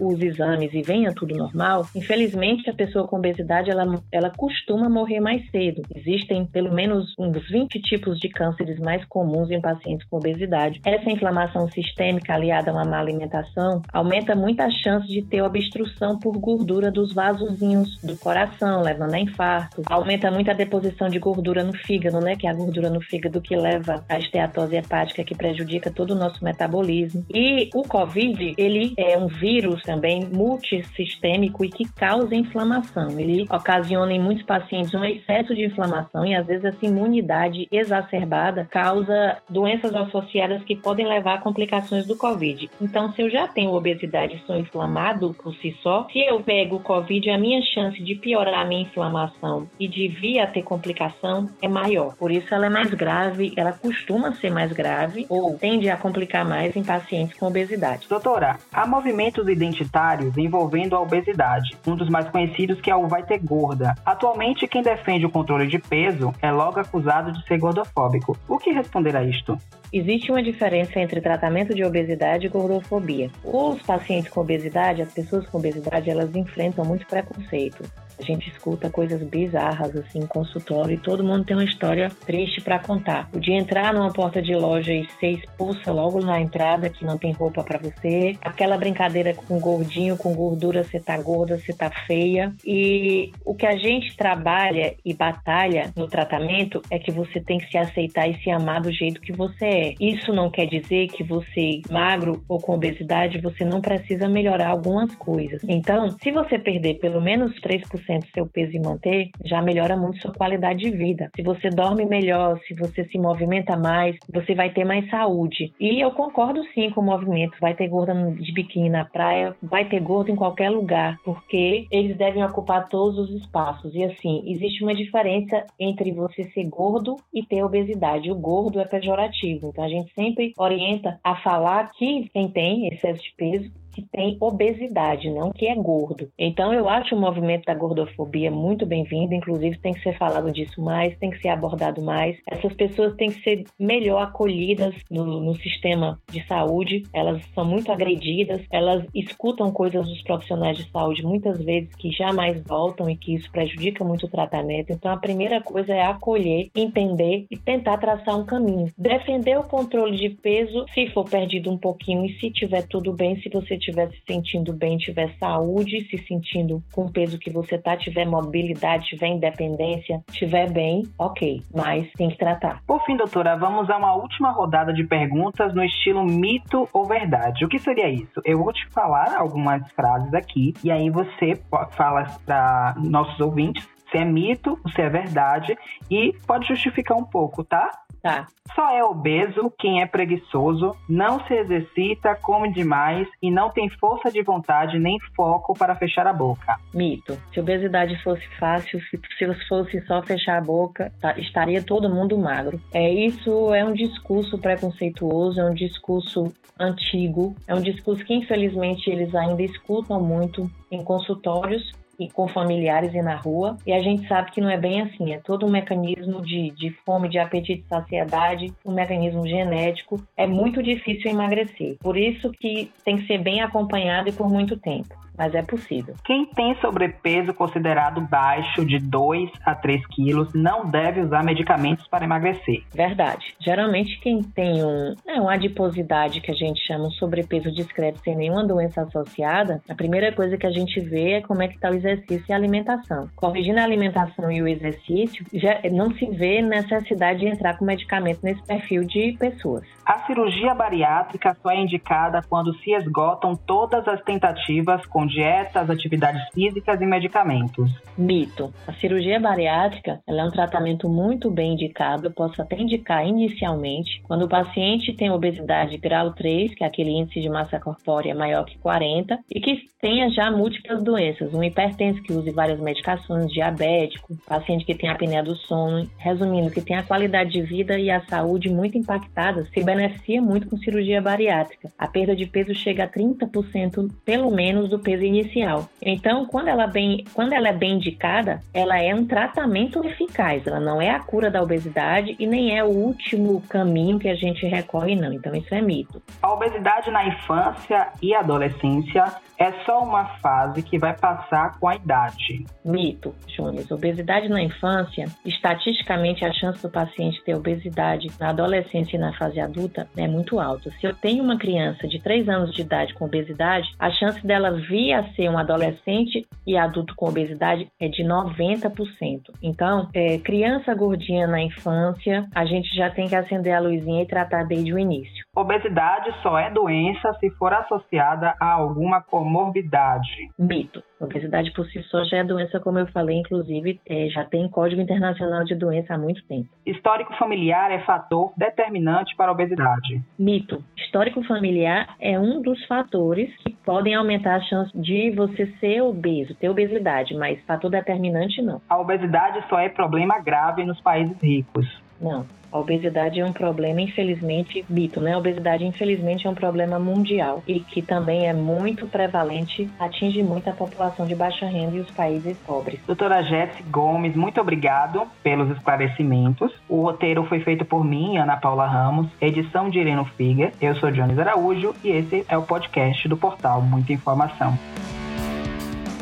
os 0.00 0.20
exames 0.20 0.72
e 0.72 0.82
venha 0.82 1.14
tudo 1.14 1.36
normal, 1.36 1.86
infelizmente 1.94 2.68
a 2.68 2.74
pessoa 2.74 3.06
com 3.06 3.16
obesidade 3.16 3.70
ela, 3.70 3.86
ela 4.12 4.30
costuma 4.30 4.88
morrer 4.88 5.20
mais 5.20 5.48
cedo. 5.50 5.82
Existem 5.94 6.46
pelo 6.46 6.72
menos 6.72 7.14
uns 7.18 7.48
20 7.50 7.80
tipos 7.80 8.18
de 8.18 8.28
cânceres 8.28 8.78
mais 8.78 9.04
comuns 9.06 9.50
em 9.50 9.60
pacientes 9.60 10.06
com 10.08 10.16
obesidade. 10.16 10.80
Essa 10.84 11.10
inflamação 11.10 11.68
sistêmica 11.70 12.34
aliada 12.34 12.70
a 12.70 12.74
uma 12.74 12.84
má 12.84 13.00
alimentação 13.00 13.82
aumenta 13.92 14.34
muito 14.34 14.60
a 14.60 14.70
chance 14.70 15.06
de 15.06 15.22
ter 15.22 15.42
obstrução 15.42 16.18
por 16.18 16.38
gordura 16.38 16.90
dos 16.90 17.12
vasozinhos 17.12 17.96
do 18.02 18.16
coração, 18.16 18.82
levando 18.82 19.14
a 19.14 19.20
infarto. 19.20 19.82
Aumenta 19.86 20.30
muito 20.30 20.50
a 20.50 20.54
deposição 20.54 21.08
de 21.08 21.18
gordura 21.18 21.62
no 21.62 21.72
fígado, 21.72 22.20
né? 22.20 22.36
Que 22.36 22.46
é 22.46 22.50
a 22.50 22.54
gordura 22.54 22.90
no 22.90 23.00
fígado 23.00 23.40
que 23.40 23.56
leva 23.56 24.04
a 24.08 24.18
esteatose 24.18 24.76
hepática 24.76 25.24
que 25.24 25.34
prejudica 25.34 25.90
todo 25.90 26.12
o 26.12 26.14
nosso 26.14 26.44
metabolismo. 26.44 27.24
E 27.32 27.70
o 27.74 27.82
COVID, 27.82 28.25
ele 28.56 28.94
é 28.96 29.16
um 29.18 29.26
vírus 29.26 29.82
também 29.82 30.24
multissistêmico 30.24 31.64
e 31.64 31.68
que 31.68 31.84
causa 31.92 32.34
inflamação. 32.34 33.18
Ele 33.18 33.46
ocasiona 33.50 34.12
em 34.12 34.20
muitos 34.20 34.44
pacientes 34.44 34.94
um 34.94 35.04
excesso 35.04 35.54
de 35.54 35.64
inflamação 35.64 36.24
e 36.24 36.34
às 36.34 36.46
vezes 36.46 36.64
essa 36.64 36.86
imunidade 36.86 37.68
exacerbada 37.70 38.66
causa 38.70 39.38
doenças 39.48 39.94
associadas 39.94 40.62
que 40.64 40.76
podem 40.76 41.06
levar 41.06 41.34
a 41.34 41.40
complicações 41.40 42.06
do 42.06 42.16
COVID. 42.16 42.70
Então, 42.80 43.12
se 43.12 43.22
eu 43.22 43.30
já 43.30 43.46
tenho 43.46 43.72
obesidade 43.72 44.36
e 44.36 44.46
sou 44.46 44.56
inflamado 44.56 45.34
por 45.34 45.54
si 45.56 45.76
só, 45.82 46.06
se 46.12 46.20
eu 46.20 46.40
pego 46.40 46.76
o 46.76 46.80
COVID, 46.80 47.30
a 47.30 47.38
minha 47.38 47.62
chance 47.62 48.02
de 48.02 48.14
piorar 48.14 48.60
a 48.60 48.64
minha 48.64 48.82
inflamação 48.82 49.68
e 49.78 49.88
de 49.88 50.08
vir 50.08 50.40
a 50.40 50.46
ter 50.46 50.62
complicação 50.62 51.48
é 51.60 51.68
maior. 51.68 52.14
Por 52.16 52.30
isso 52.30 52.54
ela 52.54 52.66
é 52.66 52.70
mais 52.70 52.92
grave, 52.92 53.52
ela 53.56 53.72
costuma 53.72 54.32
ser 54.32 54.50
mais 54.50 54.72
grave 54.72 55.26
ou 55.28 55.56
tende 55.58 55.88
a 55.88 55.96
complicar 55.96 56.44
mais 56.44 56.76
em 56.76 56.84
pacientes 56.84 57.38
com 57.38 57.46
obesidade. 57.46 58.06
Doutora, 58.16 58.56
há 58.72 58.86
movimentos 58.86 59.46
identitários 59.46 60.38
envolvendo 60.38 60.96
a 60.96 61.02
obesidade, 61.02 61.76
um 61.86 61.94
dos 61.94 62.08
mais 62.08 62.26
conhecidos 62.30 62.80
que 62.80 62.90
é 62.90 62.96
o 62.96 63.06
Vai 63.06 63.22
Ter 63.22 63.38
Gorda. 63.38 63.94
Atualmente, 64.06 64.66
quem 64.66 64.80
defende 64.80 65.26
o 65.26 65.30
controle 65.30 65.66
de 65.66 65.78
peso 65.78 66.32
é 66.40 66.50
logo 66.50 66.80
acusado 66.80 67.30
de 67.30 67.46
ser 67.46 67.58
gordofóbico. 67.58 68.34
O 68.48 68.58
que 68.58 68.70
responder 68.70 69.14
a 69.14 69.22
isto? 69.22 69.58
Existe 69.92 70.30
uma 70.30 70.42
diferença 70.42 70.98
entre 70.98 71.20
tratamento 71.20 71.74
de 71.74 71.84
obesidade 71.84 72.46
e 72.46 72.48
gordofobia. 72.48 73.30
Os 73.44 73.82
pacientes 73.82 74.30
com 74.30 74.40
obesidade, 74.40 75.02
as 75.02 75.12
pessoas 75.12 75.46
com 75.46 75.58
obesidade, 75.58 76.08
elas 76.08 76.34
enfrentam 76.34 76.86
muito 76.86 77.06
preconceito. 77.06 77.84
A 78.18 78.22
gente 78.22 78.48
escuta 78.48 78.90
coisas 78.90 79.22
bizarras 79.22 79.94
assim 79.96 80.20
em 80.20 80.26
consultório 80.26 80.94
e 80.94 80.98
todo 80.98 81.24
mundo 81.24 81.44
tem 81.44 81.56
uma 81.56 81.64
história 81.64 82.10
triste 82.24 82.60
para 82.60 82.78
contar. 82.78 83.28
O 83.32 83.40
de 83.40 83.52
entrar 83.52 83.92
numa 83.92 84.12
porta 84.12 84.40
de 84.40 84.54
loja 84.54 84.92
e 84.92 85.06
ser 85.20 85.32
expulsa 85.32 85.92
logo 85.92 86.20
na 86.20 86.40
entrada 86.40 86.88
que 86.88 87.04
não 87.04 87.18
tem 87.18 87.32
roupa 87.32 87.62
para 87.62 87.78
você, 87.78 88.36
aquela 88.42 88.78
brincadeira 88.78 89.34
com 89.34 89.58
gordinho, 89.58 90.16
com 90.16 90.34
gordura, 90.34 90.82
você 90.82 90.98
tá 90.98 91.16
gorda, 91.18 91.58
você 91.58 91.72
tá 91.72 91.90
feia. 92.06 92.52
E 92.64 93.32
o 93.44 93.54
que 93.54 93.66
a 93.66 93.76
gente 93.76 94.16
trabalha 94.16 94.94
e 95.04 95.12
batalha 95.12 95.92
no 95.96 96.06
tratamento 96.06 96.80
é 96.90 96.98
que 96.98 97.10
você 97.10 97.40
tem 97.40 97.58
que 97.58 97.70
se 97.70 97.78
aceitar 97.78 98.28
e 98.28 98.40
se 98.42 98.50
amar 98.50 98.80
do 98.80 98.92
jeito 98.92 99.20
que 99.20 99.32
você 99.32 99.64
é. 99.64 99.94
Isso 100.00 100.32
não 100.32 100.50
quer 100.50 100.66
dizer 100.66 101.08
que 101.08 101.22
você 101.22 101.80
magro 101.90 102.42
ou 102.48 102.58
com 102.58 102.74
obesidade 102.74 103.40
você 103.40 103.64
não 103.64 103.80
precisa 103.80 104.28
melhorar 104.28 104.70
algumas 104.70 105.14
coisas. 105.16 105.62
Então, 105.68 106.16
se 106.22 106.30
você 106.30 106.58
perder 106.58 106.94
pelo 106.94 107.20
menos 107.20 107.52
3% 107.60 108.05
seu 108.34 108.46
peso 108.46 108.76
e 108.76 108.80
manter, 108.80 109.30
já 109.44 109.62
melhora 109.62 109.96
muito 109.96 110.20
sua 110.20 110.32
qualidade 110.32 110.80
de 110.80 110.90
vida. 110.90 111.30
Se 111.34 111.42
você 111.42 111.68
dorme 111.70 112.04
melhor, 112.04 112.58
se 112.66 112.74
você 112.74 113.04
se 113.04 113.18
movimenta 113.18 113.76
mais, 113.76 114.16
você 114.32 114.54
vai 114.54 114.70
ter 114.70 114.84
mais 114.84 115.08
saúde. 115.10 115.72
E 115.80 116.00
eu 116.00 116.10
concordo 116.12 116.62
sim 116.74 116.90
com 116.90 117.00
o 117.00 117.04
movimento. 117.04 117.56
Vai 117.60 117.74
ter 117.74 117.88
gorda 117.88 118.14
de 118.14 118.52
biquíni 118.52 118.88
na 118.88 119.04
praia, 119.04 119.54
vai 119.62 119.88
ter 119.88 120.00
gordo 120.00 120.30
em 120.30 120.36
qualquer 120.36 120.70
lugar, 120.70 121.16
porque 121.24 121.86
eles 121.90 122.16
devem 122.16 122.44
ocupar 122.44 122.88
todos 122.88 123.18
os 123.18 123.42
espaços. 123.42 123.94
E 123.94 124.04
assim, 124.04 124.42
existe 124.46 124.82
uma 124.82 124.94
diferença 124.94 125.64
entre 125.78 126.12
você 126.12 126.44
ser 126.50 126.64
gordo 126.64 127.16
e 127.32 127.44
ter 127.44 127.62
obesidade. 127.62 128.30
O 128.30 128.34
gordo 128.34 128.80
é 128.80 128.84
pejorativo. 128.84 129.68
Então 129.68 129.84
a 129.84 129.88
gente 129.88 130.12
sempre 130.14 130.52
orienta 130.58 131.18
a 131.22 131.36
falar 131.36 131.90
que 131.92 132.28
quem 132.32 132.48
tem 132.48 132.88
excesso 132.88 133.22
de 133.22 133.34
peso 133.36 133.70
que 133.96 134.02
tem 134.12 134.36
obesidade, 134.38 135.30
não 135.30 135.50
que 135.50 135.66
é 135.66 135.74
gordo. 135.74 136.30
Então 136.38 136.72
eu 136.74 136.86
acho 136.86 137.14
o 137.14 137.20
movimento 137.20 137.64
da 137.64 137.74
gordofobia 137.74 138.50
muito 138.50 138.84
bem-vindo, 138.84 139.32
inclusive 139.32 139.78
tem 139.78 139.94
que 139.94 140.02
ser 140.02 140.18
falado 140.18 140.52
disso 140.52 140.82
mais, 140.82 141.16
tem 141.16 141.30
que 141.30 141.40
ser 141.40 141.48
abordado 141.48 142.02
mais. 142.02 142.36
Essas 142.46 142.74
pessoas 142.74 143.16
têm 143.16 143.30
que 143.30 143.42
ser 143.42 143.64
melhor 143.78 144.22
acolhidas 144.22 144.94
no, 145.10 145.40
no 145.40 145.54
sistema 145.54 146.20
de 146.30 146.46
saúde, 146.46 147.04
elas 147.14 147.42
são 147.54 147.64
muito 147.64 147.90
agredidas, 147.90 148.60
elas 148.70 149.06
escutam 149.14 149.72
coisas 149.72 150.06
dos 150.06 150.22
profissionais 150.22 150.76
de 150.76 150.90
saúde 150.90 151.22
muitas 151.22 151.64
vezes 151.64 151.94
que 151.96 152.10
jamais 152.10 152.62
voltam 152.64 153.08
e 153.08 153.16
que 153.16 153.34
isso 153.34 153.50
prejudica 153.50 154.04
muito 154.04 154.26
o 154.26 154.30
tratamento. 154.30 154.92
Então 154.92 155.10
a 155.10 155.16
primeira 155.16 155.62
coisa 155.62 155.94
é 155.94 156.02
acolher, 156.02 156.68
entender 156.76 157.46
e 157.50 157.56
tentar 157.56 157.96
traçar 157.96 158.38
um 158.38 158.44
caminho. 158.44 158.92
Defender 158.98 159.58
o 159.58 159.62
controle 159.62 160.18
de 160.18 160.28
peso 160.28 160.84
se 160.92 161.08
for 161.08 161.24
perdido 161.24 161.70
um 161.70 161.78
pouquinho 161.78 162.26
e 162.26 162.38
se 162.38 162.50
tiver 162.50 162.82
tudo 162.82 163.14
bem, 163.14 163.40
se 163.40 163.48
você 163.48 163.78
estiver 163.86 164.10
se 164.10 164.22
sentindo 164.26 164.72
bem, 164.72 164.98
tiver 164.98 165.32
saúde, 165.38 166.06
se 166.10 166.18
sentindo 166.26 166.82
com 166.92 167.04
o 167.04 167.12
peso 167.12 167.38
que 167.38 167.50
você 167.50 167.78
tá, 167.78 167.96
tiver 167.96 168.26
mobilidade, 168.26 169.06
tiver 169.06 169.28
independência, 169.28 170.22
tiver 170.32 170.70
bem, 170.70 171.02
ok, 171.18 171.62
mas 171.74 172.10
tem 172.12 172.28
que 172.28 172.36
tratar. 172.36 172.82
Por 172.86 173.04
fim, 173.04 173.16
doutora, 173.16 173.56
vamos 173.56 173.88
a 173.88 173.96
uma 173.96 174.14
última 174.14 174.50
rodada 174.50 174.92
de 174.92 175.04
perguntas 175.04 175.74
no 175.74 175.84
estilo 175.84 176.24
mito 176.24 176.88
ou 176.92 177.04
verdade. 177.04 177.64
O 177.64 177.68
que 177.68 177.78
seria 177.78 178.08
isso? 178.08 178.40
Eu 178.44 178.58
vou 178.58 178.72
te 178.72 178.86
falar 178.90 179.36
algumas 179.36 179.90
frases 179.92 180.32
aqui 180.34 180.74
e 180.82 180.90
aí 180.90 181.10
você 181.10 181.60
fala 181.92 182.24
para 182.44 182.94
nossos 182.98 183.38
ouvintes 183.40 183.86
se 184.10 184.18
é 184.18 184.24
mito, 184.24 184.78
se 184.94 185.02
é 185.02 185.08
verdade 185.08 185.76
e 186.10 186.32
pode 186.46 186.68
justificar 186.68 187.16
um 187.16 187.24
pouco, 187.24 187.64
tá? 187.64 187.90
Tá. 188.26 188.48
Só 188.74 188.90
é 188.90 189.04
obeso 189.04 189.72
quem 189.78 190.02
é 190.02 190.06
preguiçoso, 190.06 190.96
não 191.08 191.46
se 191.46 191.54
exercita, 191.54 192.34
come 192.34 192.72
demais 192.72 193.28
e 193.40 193.52
não 193.52 193.70
tem 193.70 193.88
força 193.88 194.32
de 194.32 194.42
vontade 194.42 194.98
nem 194.98 195.16
foco 195.36 195.72
para 195.74 195.94
fechar 195.94 196.26
a 196.26 196.32
boca. 196.32 196.76
Mito. 196.92 197.38
Se 197.54 197.60
obesidade 197.60 198.20
fosse 198.24 198.44
fácil, 198.58 199.00
se, 199.02 199.20
se 199.38 199.68
fosse 199.68 200.00
só 200.06 200.20
fechar 200.22 200.58
a 200.58 200.60
boca, 200.60 201.12
tá, 201.20 201.38
estaria 201.38 201.80
todo 201.80 202.12
mundo 202.12 202.36
magro. 202.36 202.80
É 202.92 203.08
isso 203.08 203.72
é 203.72 203.84
um 203.84 203.92
discurso 203.92 204.58
preconceituoso, 204.58 205.60
é 205.60 205.64
um 205.64 205.74
discurso 205.74 206.52
antigo, 206.78 207.54
é 207.68 207.74
um 207.74 207.80
discurso 207.80 208.24
que 208.24 208.34
infelizmente 208.34 209.08
eles 209.08 209.34
ainda 209.36 209.62
escutam 209.62 210.20
muito 210.20 210.68
em 210.90 211.02
consultórios 211.02 211.92
e 212.18 212.30
com 212.30 212.48
familiares 212.48 213.14
e 213.14 213.22
na 213.22 213.36
rua. 213.36 213.76
E 213.86 213.92
a 213.92 214.00
gente 214.00 214.26
sabe 214.28 214.50
que 214.50 214.60
não 214.60 214.70
é 214.70 214.76
bem 214.76 215.02
assim, 215.02 215.32
é 215.32 215.38
todo 215.38 215.66
um 215.66 215.70
mecanismo 215.70 216.42
de, 216.42 216.70
de 216.70 216.90
fome, 217.04 217.28
de 217.28 217.38
apetite, 217.38 217.82
de 217.82 217.88
saciedade, 217.88 218.72
um 218.84 218.92
mecanismo 218.92 219.46
genético. 219.46 220.20
É 220.36 220.46
muito 220.46 220.82
difícil 220.82 221.30
emagrecer. 221.30 221.96
Por 222.00 222.16
isso 222.16 222.50
que 222.52 222.90
tem 223.04 223.16
que 223.18 223.26
ser 223.26 223.38
bem 223.38 223.60
acompanhado 223.60 224.28
e 224.28 224.32
por 224.32 224.48
muito 224.48 224.76
tempo. 224.76 225.14
Mas 225.36 225.54
é 225.54 225.62
possível. 225.62 226.14
Quem 226.24 226.46
tem 226.46 226.74
sobrepeso 226.80 227.52
considerado 227.54 228.20
baixo 228.20 228.84
de 228.84 228.98
2 228.98 229.50
a 229.64 229.74
3 229.74 230.06
quilos 230.06 230.52
não 230.54 230.88
deve 230.88 231.20
usar 231.20 231.44
medicamentos 231.44 232.06
para 232.08 232.24
emagrecer. 232.24 232.82
Verdade. 232.92 233.54
Geralmente 233.60 234.18
quem 234.20 234.42
tem 234.42 234.84
um, 234.84 235.14
é, 235.26 235.40
uma 235.40 235.54
adiposidade 235.54 236.40
que 236.40 236.50
a 236.50 236.54
gente 236.54 236.80
chama 236.86 237.06
um 237.06 237.10
sobrepeso 237.10 237.70
discreto 237.70 238.20
sem 238.20 238.36
nenhuma 238.36 238.64
doença 238.64 239.02
associada, 239.02 239.82
a 239.88 239.94
primeira 239.94 240.32
coisa 240.32 240.56
que 240.56 240.66
a 240.66 240.70
gente 240.70 241.00
vê 241.00 241.34
é 241.34 241.40
como 241.40 241.62
é 241.62 241.68
que 241.68 241.74
está 241.74 241.90
o 241.90 241.94
exercício 241.94 242.44
e 242.48 242.52
a 242.52 242.56
alimentação. 242.56 243.28
Corrigindo 243.36 243.80
a 243.80 243.84
alimentação 243.84 244.50
e 244.50 244.62
o 244.62 244.68
exercício, 244.68 245.44
já 245.52 245.80
não 245.92 246.10
se 246.12 246.26
vê 246.26 246.62
necessidade 246.62 247.40
de 247.40 247.46
entrar 247.46 247.76
com 247.76 247.84
medicamento 247.84 248.40
nesse 248.42 248.62
perfil 248.64 249.04
de 249.04 249.36
pessoas. 249.38 249.84
A 250.04 250.20
cirurgia 250.26 250.74
bariátrica 250.74 251.56
só 251.62 251.70
é 251.70 251.80
indicada 251.80 252.40
quando 252.48 252.74
se 252.78 252.92
esgotam 252.92 253.54
todas 253.56 254.06
as 254.06 254.22
tentativas 254.22 255.04
com 255.06 255.25
dietas, 255.26 255.90
atividades 255.90 256.42
físicas 256.54 257.00
e 257.00 257.06
medicamentos. 257.06 257.90
Mito. 258.16 258.72
A 258.86 258.92
cirurgia 258.94 259.38
bariátrica 259.40 260.20
é 260.26 260.44
um 260.44 260.50
tratamento 260.50 261.08
muito 261.08 261.50
bem 261.50 261.72
indicado. 261.72 262.26
Eu 262.26 262.32
posso 262.32 262.60
até 262.60 262.76
indicar 262.76 263.26
inicialmente 263.26 264.22
quando 264.22 264.44
o 264.44 264.48
paciente 264.48 265.12
tem 265.14 265.30
obesidade 265.30 265.96
grau 265.98 266.32
3, 266.32 266.74
que 266.74 266.84
é 266.84 266.86
aquele 266.86 267.10
índice 267.10 267.40
de 267.40 267.48
massa 267.48 267.78
corpórea 267.78 268.34
maior 268.34 268.64
que 268.64 268.78
40, 268.78 269.38
e 269.50 269.60
que 269.60 269.88
tenha 270.00 270.30
já 270.30 270.50
múltiplas 270.50 271.02
doenças, 271.02 271.52
um 271.52 271.62
hipertenso 271.62 272.22
que 272.22 272.32
use 272.32 272.50
várias 272.50 272.78
medicações, 272.78 273.50
diabético, 273.50 274.36
paciente 274.46 274.84
que 274.84 274.94
tem 274.94 275.10
apneia 275.10 275.42
do 275.42 275.56
sono, 275.56 276.08
resumindo, 276.18 276.70
que 276.70 276.80
tem 276.80 276.96
a 276.96 277.02
qualidade 277.02 277.50
de 277.50 277.62
vida 277.62 277.98
e 277.98 278.10
a 278.10 278.24
saúde 278.26 278.68
muito 278.68 278.96
impactada, 278.96 279.64
se 279.64 279.82
beneficia 279.82 280.40
muito 280.40 280.68
com 280.68 280.76
cirurgia 280.76 281.20
bariátrica. 281.20 281.90
A 281.98 282.06
perda 282.06 282.36
de 282.36 282.46
peso 282.46 282.74
chega 282.74 283.04
a 283.04 283.08
30% 283.08 284.10
pelo 284.24 284.50
menos 284.50 284.88
do 284.88 284.98
peso 284.98 285.15
inicial. 285.24 285.88
Então, 286.02 286.46
quando 286.46 286.68
ela, 286.68 286.86
bem, 286.86 287.24
quando 287.32 287.52
ela 287.52 287.68
é 287.68 287.72
bem 287.72 287.94
indicada, 287.94 288.60
ela 288.72 289.00
é 289.00 289.14
um 289.14 289.26
tratamento 289.26 290.04
eficaz, 290.06 290.66
ela 290.66 290.80
não 290.80 291.00
é 291.00 291.10
a 291.10 291.20
cura 291.20 291.50
da 291.50 291.62
obesidade 291.62 292.36
e 292.38 292.46
nem 292.46 292.76
é 292.76 292.84
o 292.84 292.88
último 292.88 293.60
caminho 293.68 294.18
que 294.18 294.28
a 294.28 294.34
gente 294.34 294.66
recorre, 294.66 295.14
não. 295.14 295.32
Então, 295.32 295.54
isso 295.54 295.74
é 295.74 295.80
mito. 295.80 296.22
A 296.42 296.52
obesidade 296.52 297.10
na 297.10 297.26
infância 297.26 298.08
e 298.22 298.34
adolescência 298.34 299.24
é 299.58 299.72
só 299.84 300.02
uma 300.02 300.24
fase 300.40 300.82
que 300.82 300.98
vai 300.98 301.16
passar 301.16 301.78
com 301.78 301.88
a 301.88 301.96
idade. 301.96 302.66
Mito, 302.84 303.34
Jones. 303.46 303.90
Obesidade 303.90 304.48
na 304.48 304.62
infância, 304.62 305.26
estatisticamente 305.44 306.44
a 306.44 306.52
chance 306.52 306.82
do 306.82 306.90
paciente 306.90 307.42
ter 307.44 307.54
obesidade 307.54 308.30
na 308.38 308.50
adolescência 308.50 309.16
e 309.16 309.18
na 309.18 309.32
fase 309.32 309.58
adulta 309.58 310.06
é 310.16 310.28
muito 310.28 310.60
alta. 310.60 310.90
Se 311.00 311.06
eu 311.06 311.14
tenho 311.14 311.42
uma 311.42 311.58
criança 311.58 312.06
de 312.06 312.20
3 312.20 312.48
anos 312.48 312.74
de 312.74 312.82
idade 312.82 313.14
com 313.14 313.24
obesidade, 313.24 313.88
a 313.98 314.10
chance 314.10 314.46
dela 314.46 314.72
vir 314.72 315.05
a 315.12 315.24
ser 315.34 315.48
um 315.48 315.58
adolescente 315.58 316.46
e 316.66 316.76
adulto 316.76 317.14
com 317.16 317.28
obesidade 317.28 317.88
é 318.00 318.08
de 318.08 318.22
90%. 318.22 319.52
Então, 319.62 320.08
é, 320.14 320.38
criança 320.38 320.94
gordinha 320.94 321.46
na 321.46 321.60
infância, 321.60 322.46
a 322.54 322.64
gente 322.64 322.94
já 322.94 323.10
tem 323.10 323.28
que 323.28 323.36
acender 323.36 323.74
a 323.74 323.80
luzinha 323.80 324.22
e 324.22 324.26
tratar 324.26 324.64
desde 324.64 324.92
o 324.92 324.98
início. 324.98 325.44
Obesidade 325.54 326.34
só 326.42 326.58
é 326.58 326.70
doença 326.70 327.32
se 327.40 327.50
for 327.52 327.72
associada 327.72 328.54
a 328.60 328.72
alguma 328.72 329.22
comorbidade. 329.22 330.50
Mito. 330.58 331.02
Obesidade 331.18 331.72
por 331.72 331.86
si 331.86 332.02
só 332.04 332.24
já 332.24 332.38
é 332.38 332.44
doença, 332.44 332.78
como 332.78 332.98
eu 332.98 333.06
falei, 333.06 333.38
inclusive 333.38 333.98
é, 334.06 334.28
já 334.28 334.44
tem 334.44 334.68
Código 334.68 335.00
Internacional 335.00 335.64
de 335.64 335.74
Doença 335.74 336.14
há 336.14 336.18
muito 336.18 336.46
tempo. 336.46 336.68
Histórico 336.84 337.34
familiar 337.38 337.90
é 337.90 338.00
fator 338.00 338.52
determinante 338.56 339.34
para 339.34 339.50
a 339.50 339.52
obesidade. 339.52 340.22
Mito. 340.38 340.84
Histórico 340.96 341.42
familiar 341.44 342.14
é 342.20 342.38
um 342.38 342.60
dos 342.60 342.84
fatores 342.86 343.50
podem 343.86 344.14
aumentar 344.16 344.56
a 344.56 344.60
chance 344.60 344.90
de 345.00 345.30
você 345.30 345.66
ser 345.78 346.02
obeso, 346.02 346.56
ter 346.56 346.68
obesidade, 346.68 347.34
mas 347.34 347.62
fator 347.64 347.88
determinante 347.88 348.60
não. 348.60 348.82
A 348.88 348.98
obesidade 348.98 349.64
só 349.68 349.78
é 349.78 349.88
problema 349.88 350.40
grave 350.40 350.84
nos 350.84 351.00
países 351.00 351.40
ricos. 351.40 351.86
Não. 352.20 352.46
A 352.70 352.78
obesidade 352.78 353.40
é 353.40 353.44
um 353.44 353.52
problema, 353.52 354.00
infelizmente, 354.00 354.84
mito, 354.88 355.20
né? 355.20 355.32
A 355.32 355.38
obesidade, 355.38 355.84
infelizmente, 355.84 356.46
é 356.46 356.50
um 356.50 356.54
problema 356.54 356.98
mundial 356.98 357.62
e 357.66 357.80
que 357.80 358.02
também 358.02 358.46
é 358.46 358.52
muito 358.52 359.06
prevalente, 359.06 359.88
atinge 359.98 360.42
muito 360.42 360.68
a 360.68 360.72
população 360.72 361.26
de 361.26 361.34
baixa 361.34 361.64
renda 361.64 361.96
e 361.96 362.00
os 362.00 362.10
países 362.10 362.56
pobres. 362.58 363.00
Doutora 363.06 363.42
Jéssica 363.42 363.84
Gomes, 363.90 364.34
muito 364.34 364.60
obrigado 364.60 365.22
pelos 365.42 365.74
esclarecimentos. 365.76 366.72
O 366.88 367.02
roteiro 367.02 367.44
foi 367.44 367.60
feito 367.60 367.84
por 367.84 368.04
mim, 368.04 368.36
Ana 368.36 368.56
Paula 368.56 368.86
Ramos, 368.86 369.28
edição 369.40 369.88
de 369.88 369.98
Ireno 369.98 370.24
Figa. 370.36 370.72
Eu 370.80 370.94
sou 370.96 371.10
Jones 371.10 371.38
Araújo 371.38 371.94
e 372.04 372.10
esse 372.10 372.44
é 372.48 372.58
o 372.58 372.62
podcast 372.62 373.26
do 373.28 373.36
portal 373.36 373.80
Muita 373.80 374.12
Informação. 374.12 374.78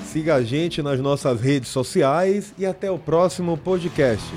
Siga 0.02 0.36
a 0.36 0.42
gente 0.42 0.80
nas 0.80 1.00
nossas 1.00 1.40
redes 1.40 1.70
sociais 1.70 2.54
e 2.56 2.64
até 2.64 2.88
o 2.88 2.98
próximo 2.98 3.56
podcast. 3.56 4.32